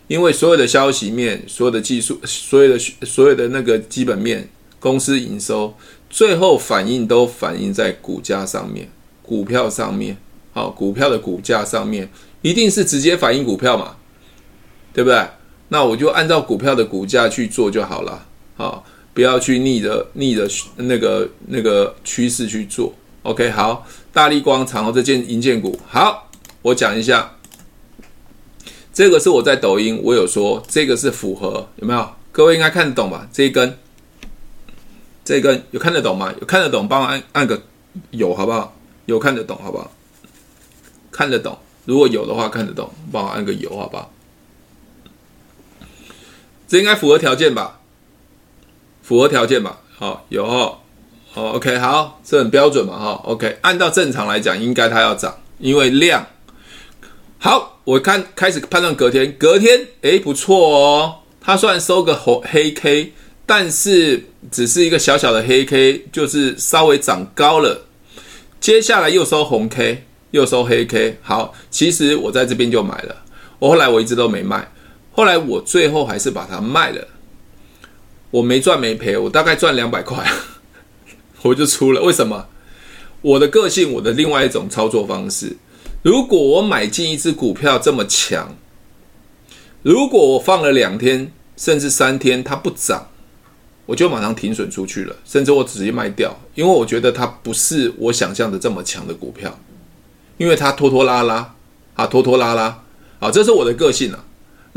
[0.07, 4.47] 因为所有的消息面、所有的技术、所有的所有的那个基本面、
[4.79, 5.73] 公司营收，
[6.09, 8.89] 最后反应都反映在股价上面、
[9.21, 10.15] 股票上面。
[10.53, 12.09] 好，股票的股价上面
[12.41, 13.97] 一定是直接反映股票嘛，
[14.93, 15.27] 对不对？
[15.69, 18.27] 那我就按照股票的股价去做就好了。
[18.55, 22.93] 好，不要去逆着逆着那个那个趋势去做。
[23.23, 26.29] OK，好，大力光、长虹这件银建股，好，
[26.61, 27.31] 我讲一下。
[28.93, 32.09] 这个是我在抖音，我有说这个是符合，有没有？
[32.31, 33.27] 各位应该看得懂吧？
[33.31, 33.77] 这一根，
[35.23, 36.33] 这一根有看得懂吗？
[36.39, 37.61] 有看得懂，帮我按按个
[38.11, 38.77] 有好不好？
[39.05, 39.89] 有看得懂好不好？
[41.11, 44.11] 看得懂，如果有的话看得懂，帮我按个有好不好？
[46.67, 47.79] 这应该符合条件吧？
[49.05, 49.77] 符合条件吧？
[49.99, 50.79] 好，有哦，
[51.35, 56.25] 哦，OK，好，这很标准嘛，哈，OK，按照正常来讲，应该它要涨，因为量。
[57.37, 63.13] 好，我看开始判断隔天，隔天诶不错哦，它虽然收个红黑 K，
[63.45, 67.79] 但是只是一个小小的黑 K，就是稍微涨高了。
[68.59, 71.15] 接下来又收红 K，又收黑 K。
[71.21, 73.15] 好，其实我在这边就买了，
[73.59, 74.67] 我后来我一直都没卖，
[75.11, 77.07] 后来我最后还是把它卖了。
[78.35, 80.29] 我没赚没赔，我大概赚两百块，
[81.43, 82.01] 我就出了。
[82.01, 82.47] 为什么？
[83.21, 85.55] 我的个性，我的另外一种操作方式，
[86.01, 88.57] 如果我买进一只股票这么强，
[89.83, 93.07] 如果我放了两天甚至三天它不涨，
[93.85, 99.57] 我就马上停损出去了，甚至我直接卖掉，因为我觉得它不是我想象的这么强的股票，
[100.37, 101.55] 因为它拖拖拉拉
[101.93, 102.83] 啊，拖拖拉拉
[103.19, 104.25] 啊，这是我的个性啊。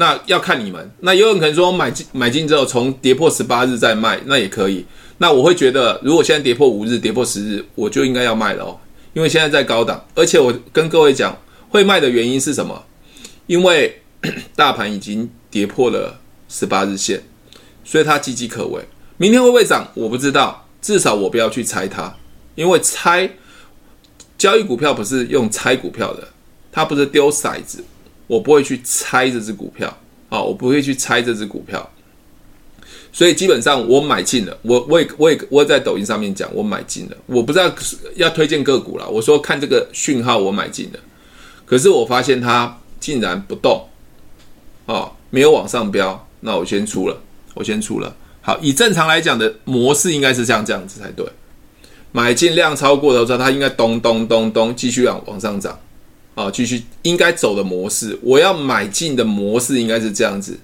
[0.00, 4.87] 那要看你们，那有人可能说买进买进之后从跌破十八日再卖，那也可以。
[5.18, 8.78] 那我会觉得，如果现在跌破五日、跌破十日，我就应该要卖了哦，
[9.12, 11.37] 因为现在在高档，而且我跟各位讲，
[11.68, 12.80] 会卖的原因是什么？
[13.48, 14.00] 因为
[14.54, 17.20] 大盘已经跌破了十八日线，
[17.84, 18.80] 所以它岌岌可危。
[19.16, 19.90] 明天会不会涨？
[19.94, 22.14] 我不知道，至少我不要去猜它，
[22.54, 23.28] 因为猜
[24.38, 26.28] 交易股票不是用猜股票的，
[26.70, 27.82] 它不是丢骰子。
[28.29, 29.88] 我不会去猜这只股票，
[30.29, 31.91] 啊，我不会去猜这只股票，
[33.11, 37.75] 所以基本上我买进了，我我也我也我也在抖音上面讲我买进了，我不知道
[38.14, 41.01] 要推荐个股了，我说看这个讯号我买进了，
[41.64, 43.88] 可是我发现它竟然不动，
[44.85, 47.19] 哦，没有往上飙，那我先出了，
[47.55, 51.27] 我先出了，好，以正常来讲的模式应该是像这样子才对，
[52.12, 55.79] 买进量超过的时候，它应该咚咚咚咚继续往往上涨。
[56.38, 60.57] 啊，继续应该走的模式，我要买进的模式应该是这样子。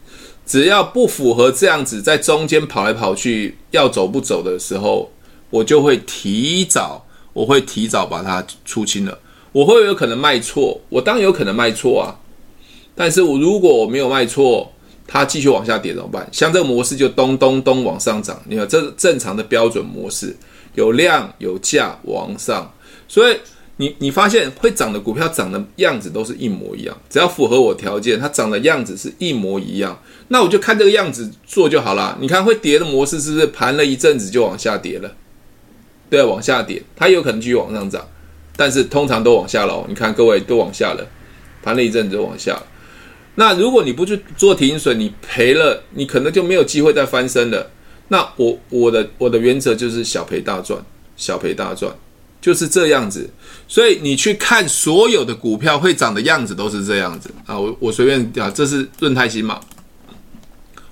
[0.46, 5.10] 只要不符合这样子，在中间跑来跑去，要走不走的时候，
[5.50, 9.18] 我就会提早，我会提早把它出清了。
[9.50, 12.14] 我会有可能卖错，我当然有可能卖错啊。
[12.94, 14.72] 但是我如果我没有卖错，
[15.08, 16.28] 它继续往下跌怎么办？
[16.30, 20.36] 像这个模式就咚咚咚往上涨，你看这是正常的标准模式，
[20.76, 22.72] 有量有价往上，
[23.08, 23.36] 所以。
[23.76, 32.16] 你你发现会涨的股票涨的样子都是一模一样，只要符合我条件，它涨的样子是一模一样，那我就看这个样子做就好了。
[32.20, 35.10] 你看会跌的模式是不是盘了一阵子就往下跌了？
[36.08, 38.06] 对，往下跌，它有可能继续往上涨，
[38.56, 39.84] 但是通常都往下了。
[39.88, 41.04] 你看各位都往下了，
[41.62, 42.66] 盘了一阵子就往下了。
[43.34, 47.68] 那如果你不去做停损，你赔了，你可能就没有机会再翻身了。
[48.08, 50.80] 那我我的我的原则就是小赔大赚，
[51.16, 51.92] 小赔大赚。
[52.44, 53.30] 就是这样子，
[53.66, 57.58] 所以你去看所有的股票会涨的样子都是这样子啊。
[57.58, 59.58] 我我随便讲，这是润泰新嘛。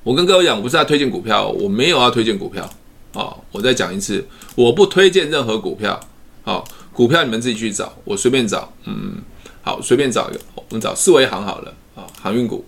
[0.02, 2.64] 我跟各位讲，我不是要推荐股票，我没有要推荐股票
[3.12, 3.36] 啊。
[3.50, 6.00] 我再讲一次，我不推荐任何股票。
[6.44, 8.72] 啊，股票你们自己去找，我随便找。
[8.86, 9.16] 嗯，
[9.60, 12.64] 好，随便找一个，我们找四维行好了啊，航运股。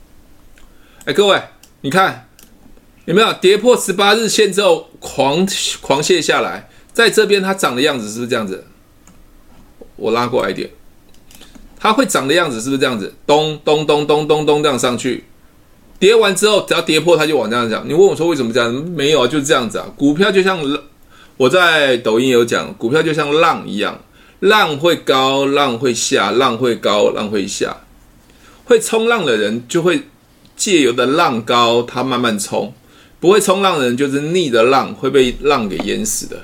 [1.07, 1.43] 哎，各位，
[1.81, 2.29] 你看
[3.07, 5.49] 有没有跌破十八日线之后狂
[5.81, 8.63] 狂泻下来，在这边它涨的样子是不是这样子？
[9.97, 10.69] 我拉过来一点，
[11.79, 13.15] 它会涨的样子是不是这样子？
[13.27, 15.25] 咚咚咚咚咚咚这样上去，
[15.99, 17.89] 跌完之后只要跌破它就往这样讲。
[17.89, 18.73] 你问我说为什么这样？
[18.73, 19.87] 没有啊，就是这样子啊。
[19.97, 20.59] 股票就像
[21.37, 24.01] 我在抖音有讲，股票就像浪一样，
[24.41, 27.77] 浪会高，浪会下，浪会高，浪会下。
[28.65, 30.03] 会冲浪的人就会
[30.57, 32.73] 借由的浪高，它慢慢冲；
[33.21, 36.43] 不会冲浪的人就是逆的浪会被浪给淹死的。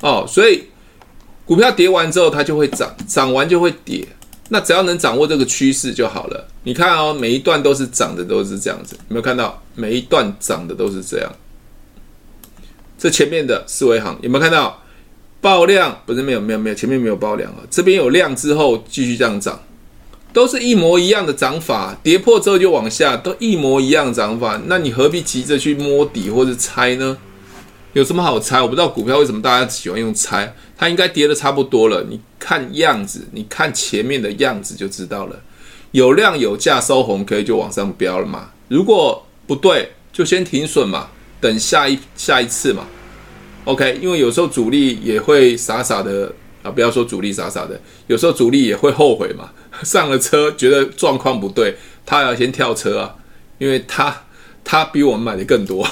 [0.00, 0.64] 哦，所以。
[1.46, 4.06] 股票跌完之后，它就会涨，涨完就会跌。
[4.48, 6.46] 那只要能掌握这个趋势就好了。
[6.64, 8.94] 你看哦，每一段都是涨的，都是这样子。
[9.08, 9.62] 有没有看到？
[9.74, 11.32] 每一段涨的都是这样。
[12.98, 14.80] 这前面的四维行有没有看到？
[15.40, 17.58] 爆量不是没有没有没有，前面没有爆量啊。
[17.70, 19.60] 这边有量之后继续这样涨，
[20.32, 21.94] 都是一模一样的涨法。
[22.02, 24.58] 跌破之后就往下，都一模一样涨法。
[24.66, 27.18] 那你何必急着去摸底或者猜呢？
[27.94, 28.60] 有什么好猜？
[28.60, 30.52] 我不知道股票为什么大家喜欢用猜。
[30.76, 35.40] 它应该跌得差不多了，你看样子，你看前面的样子就知道了。
[35.92, 38.50] 有量有价收红 K 就往上飙了嘛。
[38.66, 41.08] 如果不对，就先停损嘛，
[41.40, 42.84] 等下一下一次嘛。
[43.64, 46.32] OK，因为有时候主力也会傻傻的
[46.64, 49.50] 啊，不要说主力傻傻的，有时候主力也会后悔嘛。
[49.84, 53.14] 上了车觉得状况不对，他要先跳车啊，
[53.58, 54.24] 因为他
[54.64, 55.86] 他比我们买的更多。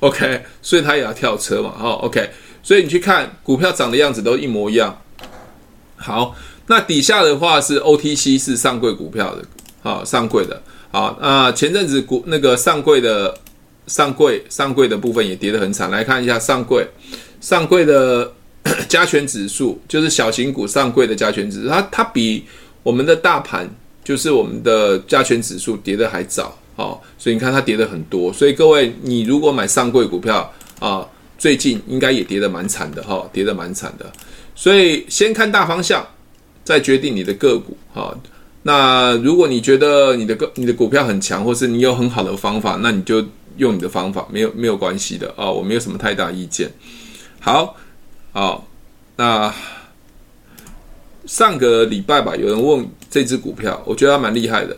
[0.00, 1.72] OK，所以他也要跳车嘛。
[1.76, 2.30] 好，OK。
[2.62, 5.00] 所以你去看股票涨的样子都一模一样。
[5.96, 9.42] 好，那底下的话是 OTC 是上柜股票的，
[9.82, 10.60] 好，上柜的。
[10.90, 13.34] 好，那前阵子股那个上柜的
[13.86, 15.90] 上柜上柜的部分也跌得很惨。
[15.90, 16.86] 来看一下上柜
[17.40, 18.30] 上柜的
[18.88, 22.44] 加权指数，就是小型股上柜的加权指数，它它比
[22.82, 23.68] 我们的大盘，
[24.04, 26.57] 就是我们的加权指数跌得还早。
[26.78, 28.32] 哦，所以你看它跌的很多。
[28.32, 30.50] 所以各位，你如果买上柜股票
[30.80, 31.06] 啊。
[31.38, 34.12] 最近应该也跌的蛮惨的哈，跌的蛮惨的。
[34.56, 36.04] 所以先看大方向，
[36.64, 38.12] 再决定你的个股哈。
[38.64, 43.24] 那如果你觉得你的个你的股票很强，或是你有很好的方法，那你就
[43.56, 46.68] 用你的方法，没有没有关系的啊，我没有什么太大意见。
[47.38, 47.76] 好，
[48.32, 48.66] 好，
[49.14, 49.54] 那
[51.26, 54.76] 上个礼拜吧，有人问这只股票，我觉得它蛮厉害的。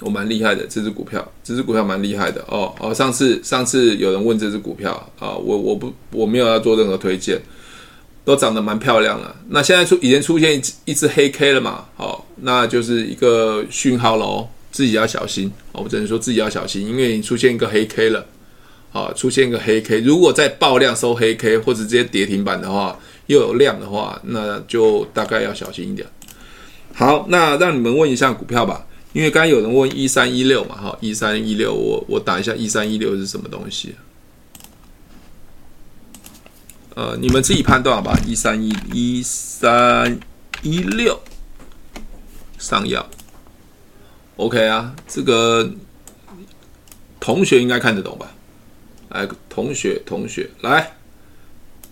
[0.00, 2.92] 我蛮厉害的，这只股票，这只股票蛮厉害的哦哦。
[2.92, 7.38] 上次上次有人问这只股票啊，我我不我没有要做任何推荐，
[8.24, 9.36] 都长得蛮漂亮了。
[9.48, 11.84] 那现在出已经出现一只一只黑 K 了嘛？
[11.96, 15.52] 好，那就是一个讯号喽，自己要小心。
[15.72, 18.24] 我只能说自己要小心，因为你出现一个黑 K 了，
[18.92, 26.08] 啊，出现一个黑 K，如果再爆量收黑 K 或者直接跌停板的话，又有量的话，那就大概要小心一点。
[26.94, 28.86] 好，那让你们问一下股票吧。
[29.12, 33.94] 因为刚有人问一三一六嘛，哈，一三一六，我我打一下一三一六是什么东西？
[36.94, 38.18] 呃，你们自己判断吧。
[38.26, 40.20] 一三一一三
[40.62, 41.20] 一六
[42.58, 43.08] 上药
[44.36, 45.70] ，OK 啊，这个
[47.18, 48.32] 同学应该看得懂吧？
[49.08, 50.96] 来，同学同学来，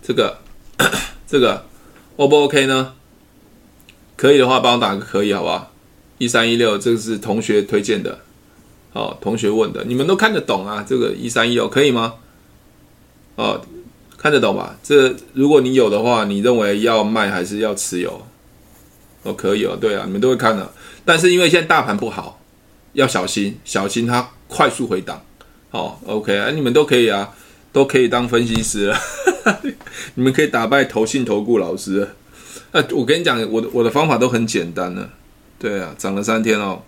[0.02, 0.38] 这个
[1.26, 1.64] 这个
[2.16, 2.94] O 不 OK 呢？
[4.16, 5.72] 可以的话，帮我打个可以，好不好？
[6.18, 8.18] 一三一六，这个是同学推荐的，
[8.92, 10.84] 哦，同学问的，你们都看得懂啊？
[10.86, 12.14] 这个一三一六可以吗？
[13.36, 13.60] 哦，
[14.16, 14.76] 看得懂吧？
[14.82, 18.20] 这如果你有的话，你认为要卖还是要持有？
[19.22, 20.70] 哦，可以哦，对啊，你们都会看的。
[21.04, 22.40] 但是因为现在大盘不好，
[22.92, 25.22] 要小心，小心它快速回档。
[25.70, 27.32] 哦，OK 啊，你们都可以啊，
[27.72, 28.98] 都可以当分析师了，
[30.14, 32.08] 你们可以打败投信投顾老师。
[32.70, 35.08] 呃，我跟你讲，我的我的方法都很简单的。
[35.58, 36.80] 对啊，涨了三天哦，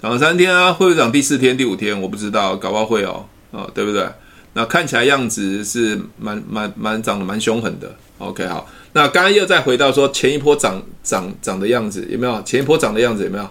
[0.00, 1.98] 涨了三天啊，会不会涨第四天、第五天？
[1.98, 4.06] 我不知道，搞不好会哦，哦，对不对？
[4.52, 7.90] 那看起来样子是蛮蛮蛮涨得蛮凶狠的。
[8.18, 12.42] OK，好，那刚刚又再回到说前一波涨涨涨的样子有没有？
[12.42, 13.48] 前一波涨的样子有没有？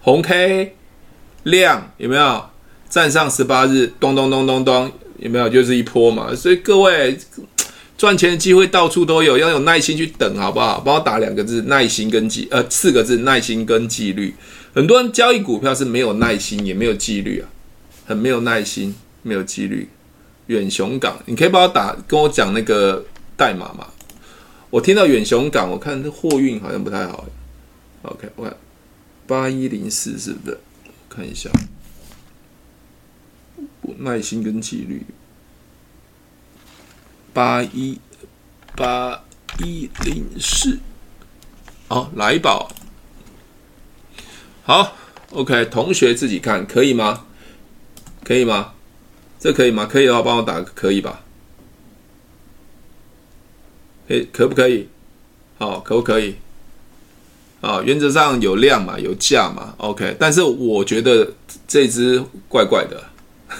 [0.00, 0.76] 红 K
[1.42, 2.44] 量有没有？
[2.88, 5.48] 站上十八日，咚咚咚咚咚，有没有？
[5.48, 6.32] 就是一波嘛。
[6.34, 7.18] 所以各位。
[8.04, 10.78] 赚钱的机会到处都有，要有耐心去等，好不好？
[10.78, 14.34] 帮我打两个字：耐心跟纪，呃，四个字：耐心跟纪律。
[14.74, 17.48] 很多人交易股票是没有耐心，也没有纪律啊，
[18.04, 19.88] 很没有耐心，没有纪律。
[20.48, 23.02] 远雄港，你可以帮我打，跟我讲那个
[23.38, 23.86] 代码吗？
[24.68, 27.24] 我听到远雄港，我看这货运好像不太好。
[28.02, 28.54] OK，我看
[29.26, 30.58] 八一零四是不是？
[31.08, 31.48] 看一下，
[33.96, 35.06] 耐心跟纪律。
[37.34, 37.98] 八一
[38.76, 39.24] 八
[39.58, 40.78] 一零四，
[41.88, 42.70] 哦，来宝，
[44.62, 44.96] 好
[45.32, 47.26] ，OK，同学自己看可以吗？
[48.22, 48.72] 可以吗？
[49.40, 49.84] 这可以吗？
[49.84, 51.20] 可以的话，帮我打个可以吧？
[54.08, 54.88] 诶，可不可以？
[55.58, 56.36] 好，可不可以？
[57.60, 61.32] 啊，原则上有量嘛，有价嘛，OK，但是我觉得
[61.66, 63.02] 这只怪怪的，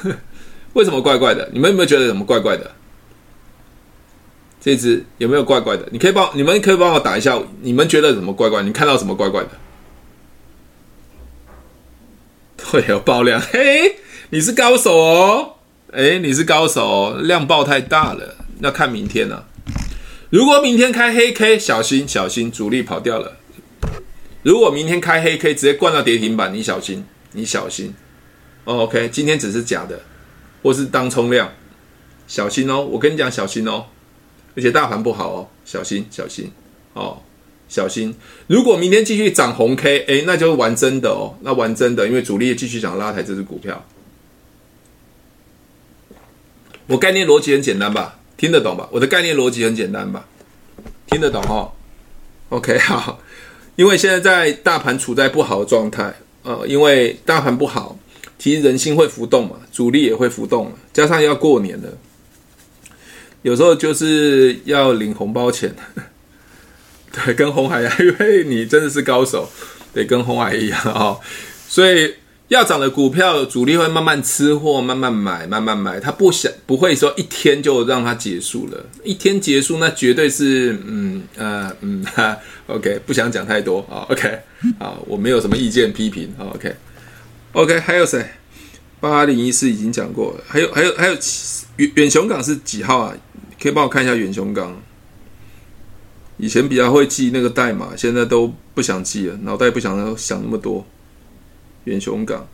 [0.74, 1.50] 为什么怪怪的？
[1.52, 2.70] 你们有没有觉得什么怪怪的？
[4.64, 5.86] 这只有没有怪怪的？
[5.92, 8.62] 你可以帮你们可以帮我打一下，你们觉得什么怪怪？
[8.62, 9.50] 你看到什么怪怪的？
[12.64, 13.96] 会有爆量， 嘿，
[14.30, 15.56] 你是高手哦，
[15.92, 19.44] 哎，你是高手哦，量爆太大了，那看明天呢、啊？
[20.30, 23.36] 如果明天开黑 K，小心小心，主力跑掉了。
[24.42, 27.94] 如果明天开黑 K，直接灌到跌停板，你小心，你小心。
[28.64, 30.00] 哦，OK，今天只是假的，
[30.62, 31.52] 或是当冲量，
[32.26, 33.84] 小心哦，我跟你讲，小心哦。
[34.56, 36.50] 而且大盘不好哦，小心小心
[36.92, 37.20] 哦，
[37.68, 38.14] 小心！
[38.46, 43.84] 如果明天继续涨红 K，哎，那就玩真的哦，那玩真的，因为主力继续想拉抬这只股票。
[46.86, 48.18] 我概念逻辑很简单吧？
[48.36, 48.88] 听得懂吧？
[48.92, 50.26] 我的概念逻辑很简单吧？
[51.06, 51.72] 听得懂哦
[52.50, 53.18] ？OK，好，
[53.76, 57.98] 因为现在在大盘处在不好的状态，呃，因为大盘不好，
[58.38, 61.88] 其实人心会浮动嘛，主力也会浮动，加上要过年了。
[63.44, 65.74] 有时候就是要领红包钱，
[67.12, 69.46] 对，跟红海一样， 因为你真的是高手，
[69.92, 71.20] 对跟红海一样哦。
[71.68, 72.14] 所以
[72.48, 76.00] 要涨的股票，主力会慢慢吃货，慢慢买，慢慢买。
[76.00, 82.38] 他不想不会说一天就让它结束了，一天结束那绝对是嗯呃嗯哈，
[82.68, 84.26] OK，不想讲太多啊，OK，
[84.78, 86.74] 啊，我没有什么意见批评，OK，OK，、
[87.52, 88.24] OK, OK, 还有谁？
[89.00, 91.14] 八零一四已经讲过了，还有还有还有
[91.76, 93.14] 远远雄港是几号啊？
[93.64, 94.78] 可以帮我看一下远雄港。
[96.36, 100.86] 以前比较会记那个代码，现在都不想记了，脑袋不想想那么多。
[101.84, 102.46] 远雄港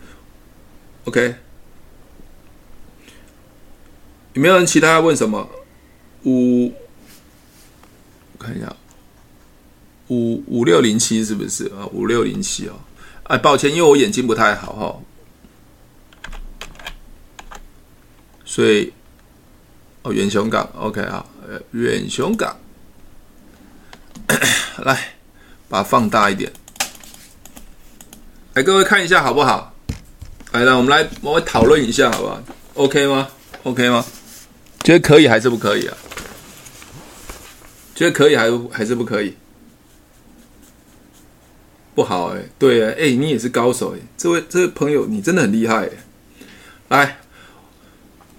[1.07, 1.35] ，OK。
[4.35, 5.51] 有没有人其他要问什么？
[6.25, 6.73] 五，
[8.39, 8.77] 看一下，
[10.11, 11.85] 五五六零七是不是啊？
[11.93, 12.79] 五六零七哦，
[13.25, 15.03] 哎，抱歉，因为我眼睛不太好哈、哦，
[18.45, 18.93] 所以
[20.03, 21.25] 哦，远雄港，OK 啊，
[21.73, 22.57] 远雄港，
[24.85, 25.15] 来
[25.69, 26.51] 把它放大一点，
[28.55, 29.75] 来各位看一下好不好？
[30.53, 32.43] 来，来，我们来我们讨论一下好不好
[32.75, 33.29] ？OK 吗
[33.65, 34.05] ？OK 吗？
[34.83, 35.97] 觉得可以还是不可以啊？
[37.95, 39.37] 觉得可以还还是不可以？
[41.95, 45.91] 不好哎、欸，对哎、欸，你也是高手哎、这位这位朋友你真的很厉害哎、
[46.89, 47.19] 来，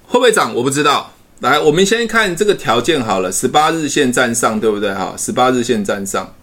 [0.07, 0.55] 会不会涨？
[0.55, 1.13] 我不知道。
[1.41, 4.93] 来，我们先看这个条件好了，十八日线站上，对不对？
[4.93, 6.35] 哈，十八日线站上，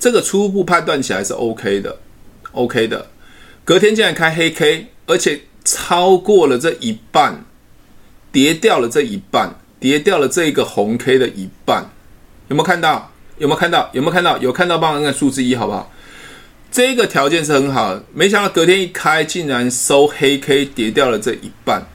[0.00, 1.96] 这个初步判断起来是 OK 的
[2.50, 3.06] ，OK 的。
[3.64, 7.44] 隔天竟然开黑 K，而且超过了这一半，
[8.32, 11.88] 跌掉了这一半，跌掉了这一个红 K 的一半。
[12.48, 13.12] 有没有看到？
[13.38, 13.88] 有没有看到？
[13.92, 14.36] 有没有看到？
[14.38, 14.76] 有看到？
[14.76, 15.88] 帮我看数字一，好不好？
[16.72, 21.86] 这个条件是很好，没想到隔天一开，竟然收黑 K，跌掉了这一半。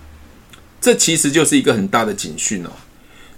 [0.86, 2.70] 这其实就是一个很大的警讯哦。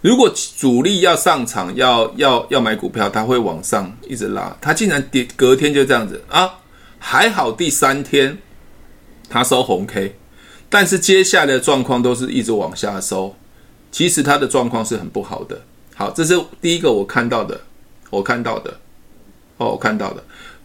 [0.02, 6.56] 如果主力要上场，要要要买股票，它会往上一直拉，它竟然跌，隔天就这样子啊！
[7.00, 8.38] 还好第三天
[9.30, 10.18] 它收红 K，
[10.68, 13.34] 但是接下来的状况都是一直往下收。
[13.93, 15.62] 其实它的状况是很不好的。
[15.95, 17.62] 好，这是第一个我看到的，
[18.10, 18.78] 我看到的，
[19.56, 20.22] 哦，我看到的。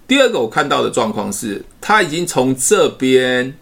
[0.09, 3.57] 第二个我看到的状况是，它已经从这边，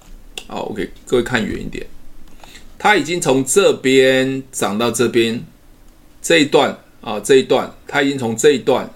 [0.49, 1.87] 哦，我给各位看远一点，
[2.83, 5.45] 它已经从这边涨到这边
[6.23, 8.89] 这一段啊，这一段，它已经从这一段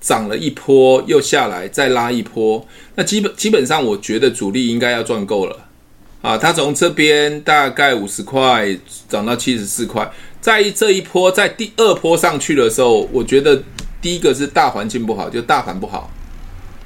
[0.00, 2.66] 涨了一波，又下来再拉一波。
[2.94, 5.68] 那基本基本上，我觉得主力应该要赚够了
[6.22, 6.38] 啊。
[6.38, 8.74] 它从这边大概五十块
[9.10, 10.10] 涨到七十四块。
[10.40, 13.62] 在这一波，在第二波上去的时候，我觉得
[14.00, 16.10] 第一个是大环境不好，就大盘不好，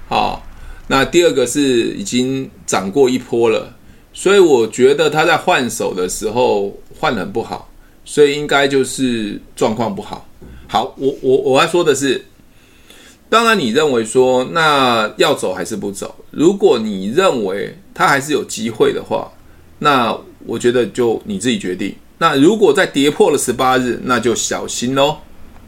[0.08, 0.44] 好，
[0.88, 3.75] 那第二个是已经涨过一波了，
[4.18, 7.70] 所以我觉得他在换手的时候换很不好，
[8.02, 10.26] 所以应该就是状况不好。
[10.66, 12.24] 好，我我我要说的是，
[13.28, 16.14] 当然你认为说那要走还是不走？
[16.30, 19.30] 如果你认为他还是有机会的话，
[19.80, 21.94] 那我觉得就你自己决定。
[22.16, 25.18] 那如果再跌破了十八日，那就小心喽。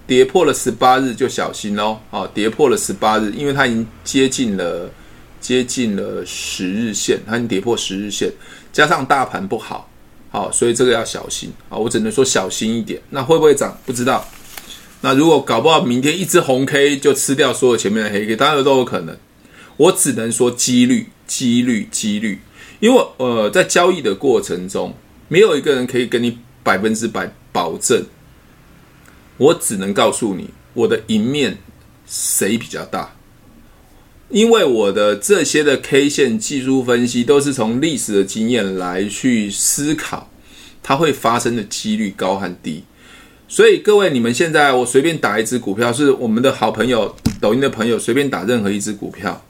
[0.06, 1.98] 跌破了十八日就小心喽。
[2.10, 4.90] 好，跌破了十八日，因为它已经接近了
[5.40, 8.30] 接近了十日线，它已经跌破十日线，
[8.72, 9.88] 加上大盘不好，
[10.30, 11.76] 好，所以这个要小心啊。
[11.76, 13.00] 我只能说小心一点。
[13.10, 13.76] 那会不会涨？
[13.86, 14.26] 不知道。
[15.00, 19.16] 那如果搞不好明天一只红 K 就吃掉所有前面的黑 K，当然都有可能。
[19.76, 22.40] 我只能说几率，几率，几率。
[22.80, 24.94] 因为呃，在交易的过程中。
[25.30, 28.02] 没有一个人可以跟你百分之百保证，
[29.36, 31.58] 我只能告诉你，我的赢面
[32.06, 33.14] 谁比较大，
[34.30, 40.30] 因为我的这些的 K 线技术分析都是从历史的经验来去思考，
[40.82, 42.84] 它会发生的几率高和低。
[43.48, 49.42] 所以各位，你们现在我随便打一只股票，是我们的好朋友抖音的朋友随便打任何一只股票，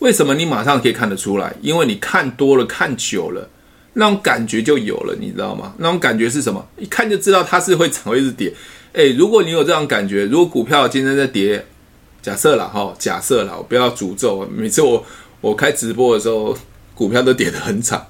[0.00, 1.54] 为什么你马上可以看得出来？
[1.62, 3.48] 因为你看多了，看久了。
[3.94, 5.72] 那种感觉就有了，你知道吗？
[5.78, 6.62] 那种感觉是什么？
[6.76, 8.52] 一看就知道它是会涨，会一直跌。
[8.92, 11.64] 诶，如果你有这种感觉，如果股票今天在跌，
[12.26, 14.44] 假设了哈，假设了，我不要诅咒。
[14.52, 15.06] 每次我
[15.40, 16.58] 我开直播的时候，
[16.92, 18.04] 股票都跌得很惨。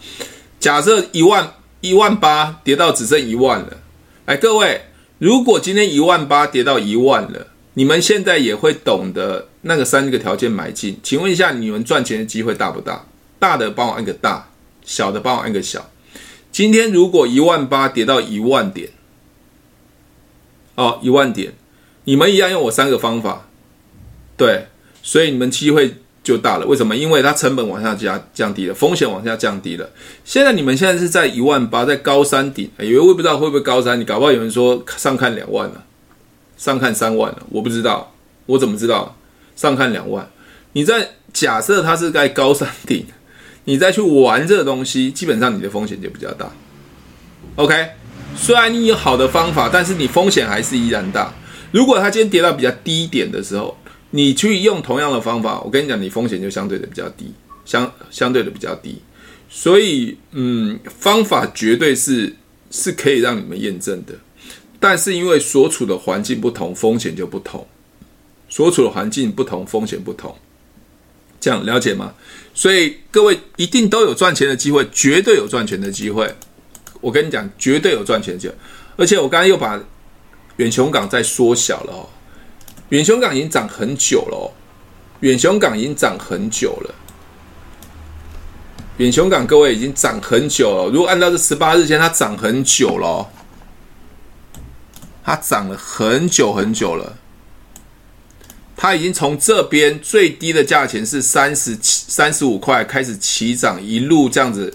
[0.59, 1.53] 假设一万
[1.83, 3.77] 一万八跌到只剩一万了，
[4.25, 4.87] 哎各位，
[5.19, 10.99] 如果今天一万八跌到一万了，你们现在也会懂得那个三个条件买进。
[11.03, 13.05] 请问一下，你们赚钱的机会大不大？
[13.39, 14.49] 大的帮我按个大。
[14.83, 15.91] 小的帮我按个小。
[16.51, 18.89] 今天如果一万八跌到一万点，
[20.77, 21.53] 哦，一万点，
[22.05, 23.46] 你们一样用我三个方法，
[24.37, 24.67] 对，
[25.03, 26.67] 所以你们机会就大了。
[26.67, 26.97] 为什么？
[26.97, 29.89] 因为它成本往下加降低了，风险往下降低了。
[30.25, 35.85] 现在你们现在是在一万八，在高山顶，以为我不知道会不会高山，你搞不好有人说上看两万了，
[36.57, 38.13] 上看三万了，我不知道，
[38.47, 39.17] 我怎么知道？
[39.55, 40.29] 上看两万，
[40.73, 43.07] 你在假设它是在高山顶。
[43.69, 46.49] 你再去玩这个东西，基本上你的风险就比较大。
[47.57, 47.75] OK，
[48.37, 51.35] 虽然你有好的方法，但是你风险还是依然大。
[51.73, 53.77] 如果它今天跌到比较低点的时候，
[54.11, 57.33] 你去用同样的方法，我跟你讲，你风险就相对的比较低，
[57.65, 59.01] 相相对的比较低。
[59.49, 62.35] 所以，嗯，方法绝对是
[62.71, 64.15] 是可以让你们验证的，
[64.81, 67.67] 但是因为所处的环境不同，风险就不同。
[68.49, 70.35] 所处的环境不同，风险不同。
[71.41, 72.15] 这样了解吗？
[72.55, 76.33] 所以各位一定都有赚钱的机会，绝对有赚钱的机会。
[77.01, 78.55] 我跟你讲，绝对有赚钱的机会。
[78.97, 79.81] 而且我刚才又把
[80.57, 82.09] 远雄港再缩小了哦。
[82.91, 84.47] 远雄港已经涨很久了哦，
[85.21, 86.95] 远雄港已经涨很久了。
[88.99, 93.27] 远雄港各位已经涨很久了，如果按照这十八日线，它涨很久了哦，
[95.23, 97.19] 它涨了很久很久了。
[98.75, 104.75] 它已经从这边最低的价钱是三十七、三十五块开始起涨，一路这样子，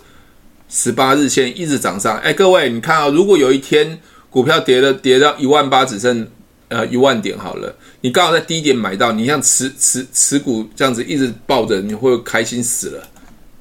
[0.70, 2.18] 十八日线一直涨上。
[2.18, 4.00] 哎，各位，你看啊，如果有一天
[4.30, 6.28] 股票跌了，跌到一万八，只剩
[6.68, 13.08] 呃一万点好了，你刚好在低点买到，你像持持持股这样子一直抱着，你会开心死了。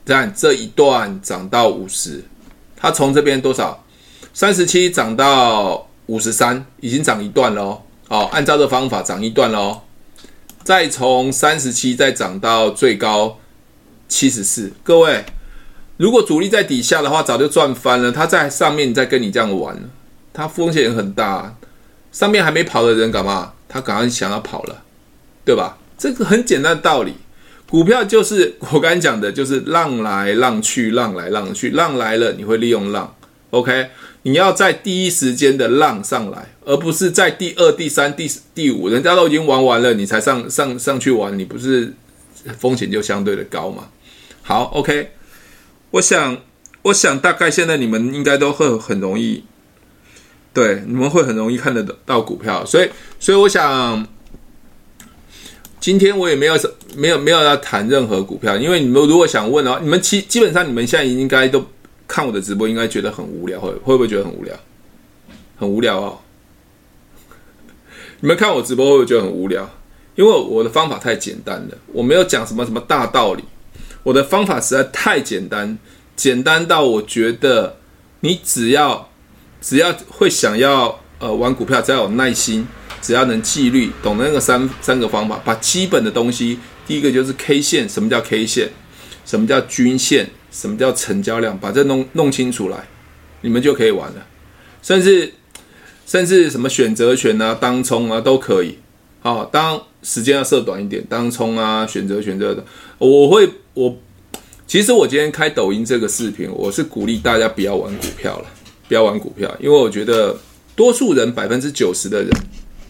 [0.05, 2.24] 但这一段涨到五十，
[2.74, 3.84] 它从这边多少？
[4.32, 8.28] 三十七涨到五十三，已经涨一段喽哦。
[8.32, 9.82] 按照这方法涨一段喽。
[10.64, 13.38] 再从三十七再涨到最高
[14.09, 15.24] 七十四，各位，
[15.97, 18.11] 如果主力在底下的话，早就赚翻了。
[18.11, 19.76] 他在上面再跟你这样玩，
[20.32, 21.57] 他风险很大。
[22.11, 23.53] 上面还没跑的人干嘛？
[23.71, 24.83] 他赶快想要跑了，
[25.47, 25.79] 对吧？
[25.97, 27.14] 这个很简单的道理，
[27.68, 33.14] 股票就是我刚才讲的，就是浪来浪去，浪来浪去，浪来了你会利用浪
[33.51, 33.91] ，OK。
[34.23, 41.95] 你要在第一时间的浪上来，而不是在第二、第三、第四、第五，人家都已经玩完了，你才上上上去玩，你不是
[42.59, 43.89] 风险就相对的高吗？
[44.43, 45.12] 好，OK，
[45.93, 46.37] 我想，
[46.83, 49.45] 我想大概现在你们应该都会很容易，
[50.53, 52.88] 对，你们会很容易看得到股票，所以，
[53.18, 54.07] 所以我想，
[55.80, 61.64] 今天我也没有什没有没有要谈任何股票，因为你们如果想问的话，你们基基本上你们现在应该都。
[62.12, 64.53] 看我的直播应该觉得很无聊，会会不会觉得很无聊？
[65.57, 66.18] 很无聊哦。
[68.18, 69.70] 你们看我直播会不会觉得很无聊？
[70.16, 73.44] 因为我的方法太简单了，我没有讲什么什么大道理。
[74.03, 75.78] 我的方法实在太简单，
[76.16, 77.76] 简单到我觉得
[78.18, 79.10] 你只要
[79.61, 82.67] 只要会想要呃玩股票，只要有耐心，
[83.03, 88.71] 只要能纪律，懂得那个三三个方法，把基本的东西，第一个就是 K 线，什么叫 K 线？
[89.25, 90.31] 什么叫均线？
[90.51, 91.57] 什么叫成交量？
[91.57, 92.89] 把这弄弄清楚来，
[93.43, 94.27] 你们就可以玩了。
[94.83, 95.33] 甚至
[96.07, 98.79] 甚至什么选择权啊、当冲啊都可以。
[99.21, 102.65] 好，当时间要设短一点，当冲啊、选择权这个，
[102.99, 103.95] 我会我
[104.67, 108.47] 其实我今天开抖音这个视频，我是鼓励大家不要玩股票了，
[108.91, 110.36] 不要玩股票，因为我觉得
[110.74, 112.28] 多数人百分之九十的人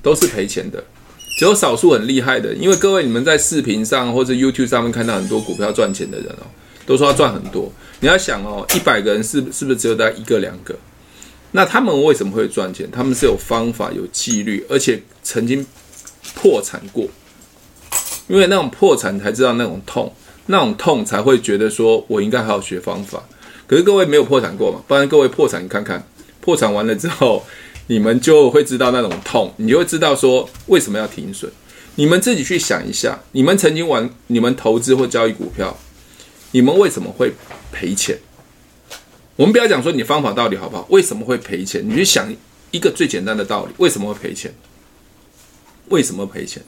[0.01, 0.83] 都是赔钱的，
[1.39, 2.55] 只有少数很厉害的。
[2.55, 6.47] 因为各位你们在视频上或者 YouTube 上面看到很多股票赚钱的人哦。
[6.87, 7.71] 都说要赚很多，
[8.01, 10.75] 你要想哦，一百个人是是不是只有大概一个两个？
[11.53, 12.89] 那他们为什么会赚钱？
[12.91, 15.65] 他们是有方法、有纪律，而且曾经
[16.35, 17.07] 破产过。
[18.27, 20.11] 因为那种破产才知道那种痛，
[20.47, 23.23] 那种痛才会觉得说我应该好好学方法。
[23.71, 24.83] 可是各位没有破产过嘛？
[24.89, 26.05] 不然各位破产，你看看
[26.41, 27.47] 破产完了之后，
[27.87, 31.49] 你们就会知道那种痛，你就会知道说为什么要停损。
[31.95, 35.79] 你们自己去想一下，你们曾经玩、你们投资或交易股票。
[36.51, 37.33] 你们为什么会
[37.71, 38.19] 赔钱？
[39.37, 41.89] 我们不要讲说你方法到底好不好，为什么会赔钱？
[41.89, 42.29] 你去想
[42.73, 44.53] 一个最简单的道理：为什么会赔钱？
[45.91, 46.61] 为什么赔钱？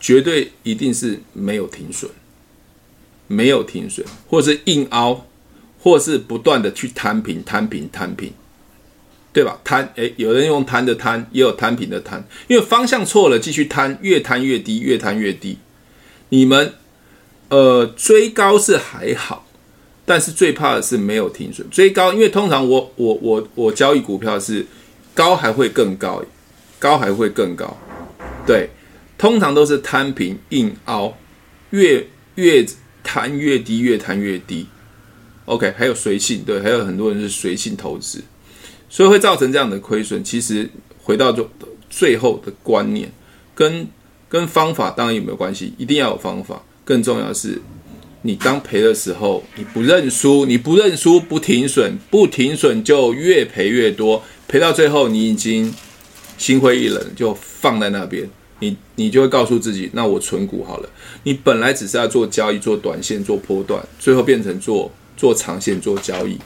[0.00, 2.10] 绝对一定是没有停损，
[3.28, 5.24] 没有停损，或是硬凹，
[5.80, 8.32] 或是不断的去摊平、摊平、摊平，
[9.32, 9.58] 对吧？
[9.64, 15.58] 摊，诶，有人用摊的摊，也有摊平的摊，因为方向错了，继续摊，越摊越低，越摊越低。
[16.28, 16.74] 你们。
[17.52, 19.44] 呃，追高是还好，
[20.06, 21.68] 但是最怕的是没有停损。
[21.68, 24.64] 追高，因为通常我我我我交易股票是
[25.16, 26.22] 高还会更高，
[26.78, 27.76] 高还会更高。
[28.46, 28.70] 对，
[29.18, 31.18] 通常都是摊平硬凹，
[31.70, 32.06] 越
[32.36, 32.64] 越
[33.02, 34.68] 摊越低，越摊越低。
[35.50, 38.22] OK，还有随性，对，还有很多人是随性投资，
[38.88, 40.22] 所以会造成这样的亏损。
[40.22, 40.70] 其实
[41.02, 41.44] 回到最
[41.90, 43.10] 最后的观念，
[43.52, 43.84] 跟
[44.28, 46.62] 跟方法当然有没有关系，一定要有方法。
[46.84, 47.60] 更重要的是，
[48.22, 55.74] 你当赔的时候，你不认输，你不认输，不停损，不停损就越赔越多，赔到最后你已经
[56.38, 58.30] 心灰意冷，就放在那边，
[58.60, 60.88] 你你就会告诉自己，那我存股好了。
[61.24, 64.88] 你本来只是要做交易，做短线，做波段，最后变成做
[65.20, 66.38] 做长线，做交易，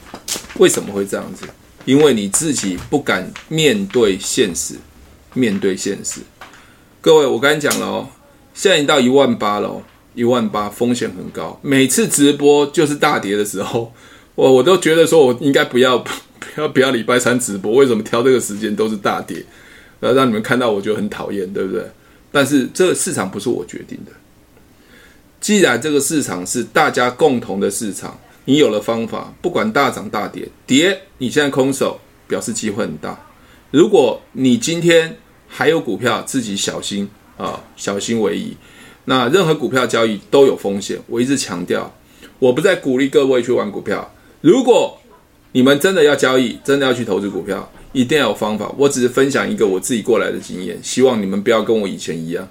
[0.57, 1.45] 为什么会这样子？
[1.85, 4.75] 因为你自己不敢面对现实，
[5.33, 6.19] 面对现实。
[6.99, 8.09] 各位，我刚才讲了哦，
[8.53, 9.81] 现在已经到一万八了哦。
[10.13, 11.57] 一万八，风险很高。
[11.61, 13.93] 每次直播就是大跌的时候，
[14.35, 16.09] 我我都觉得说，我应该不要 不
[16.57, 17.71] 要不要礼拜三直播。
[17.75, 19.45] 为什么挑这个时间都是大跌？
[20.01, 21.81] 呃，让你们看到我就很讨厌，对不对？
[22.29, 24.11] 但是这个市场不是我决定的。
[25.39, 33.27] 既然这个市场是大家共同的市场，你有了方法，不管大涨大跌，跌你现在空手表示机会很大。
[33.71, 35.17] 如果你今天
[35.47, 38.55] 还有股票，自己小心，啊，小心为宜。
[39.05, 41.93] 那任何股票交易都有风险，我一直强调，
[42.39, 44.13] 我不再鼓励各位去玩股票。
[44.41, 44.97] 如果
[45.51, 48.73] 你们真的要交易，真的要去投资股票，一定要有方法。
[48.77, 52.47] 我只是分享一个我自己过来的经验，希望你们不要跟我以前一样。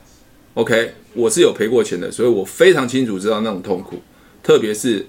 [0.54, 4.00] OK，我是有赔过钱的，所以我非常清楚知道那种痛苦，
[4.42, 5.04] 特别是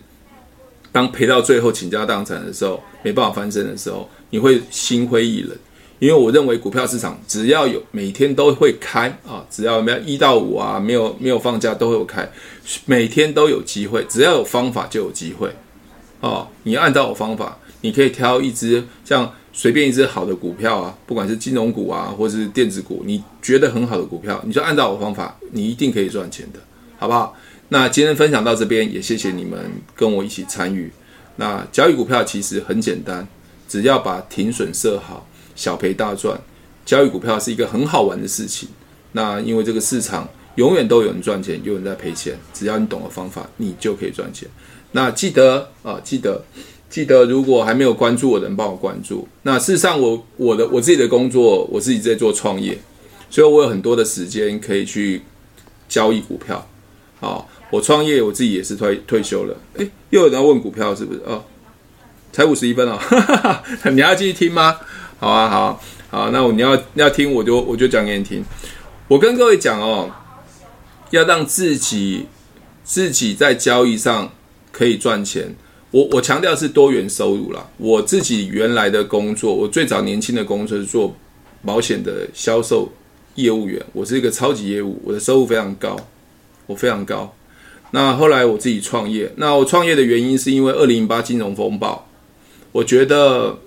[0.95, 5.51] 当赔到最后倾家荡产的时候，没办法翻身的时候，你会心灰意冷。
[5.99, 12.25] 因为我认为股票市场只要有每天都会开啊，只要没有一到五啊，没有没有放假都会有开，
[12.85, 15.49] 每天都有机会，只要有方法就有机会
[16.21, 16.47] 哦。
[16.63, 26.59] 你按照我方法，你可以挑一只像随便一只好的股票啊，不管是金融股啊，或是电子股，你觉得很好的股票，你就按照我方法，你一定可以赚钱的，
[26.97, 27.35] 好不好？
[27.70, 29.59] 那今天分享到这边，也谢谢你们
[29.95, 30.91] 跟我一起参与。
[31.38, 33.28] 那交易股票其实很简单，
[33.68, 35.28] 只要把停损设好。
[35.55, 36.38] 小赔大赚，
[36.86, 38.68] 交易股票是一个很好玩的事情。
[39.13, 42.38] 那因为这个市场永远都有人赚钱，有人在赔钱。
[42.53, 44.49] 只要你懂了方法，你就可以赚钱。
[44.91, 46.43] 那记得啊，记得
[46.89, 49.26] 记得，如果还没有关注我的人，帮我关注。
[49.43, 52.78] 那事实上我，我的我自己的工作，我自己在做创业，
[53.30, 55.22] 所以我有很多的时间可以去
[55.88, 56.68] 交易股票。
[57.22, 59.57] 好，我创业，我自己也是退退休了。
[59.78, 61.20] 诶，又有人要问股票是不是？
[61.26, 61.43] 哦，
[62.32, 62.99] 才五十一分哦，
[63.91, 64.78] 你要继续听吗？
[65.20, 68.43] 好啊，好啊，好，那我你要你要听，我就我就讲给你听。
[69.07, 70.11] 我跟各位讲哦，
[71.09, 72.28] 要让自己
[72.84, 74.32] 自己在交易上
[74.72, 75.55] 可以赚钱。
[75.91, 77.68] 我我强调是多元收入啦。
[77.78, 81.16] 我自己原来的工作，我最早年轻的工作是做
[81.63, 82.91] 保险的销售
[83.36, 85.95] 业务员，我是一个超级业务，我的收入非常高，
[86.68, 87.34] 我非常高。
[87.95, 92.07] 那后来我自己创业，那我创业的原因是因为二零零八金融风暴，
[92.71, 93.57] 我觉得。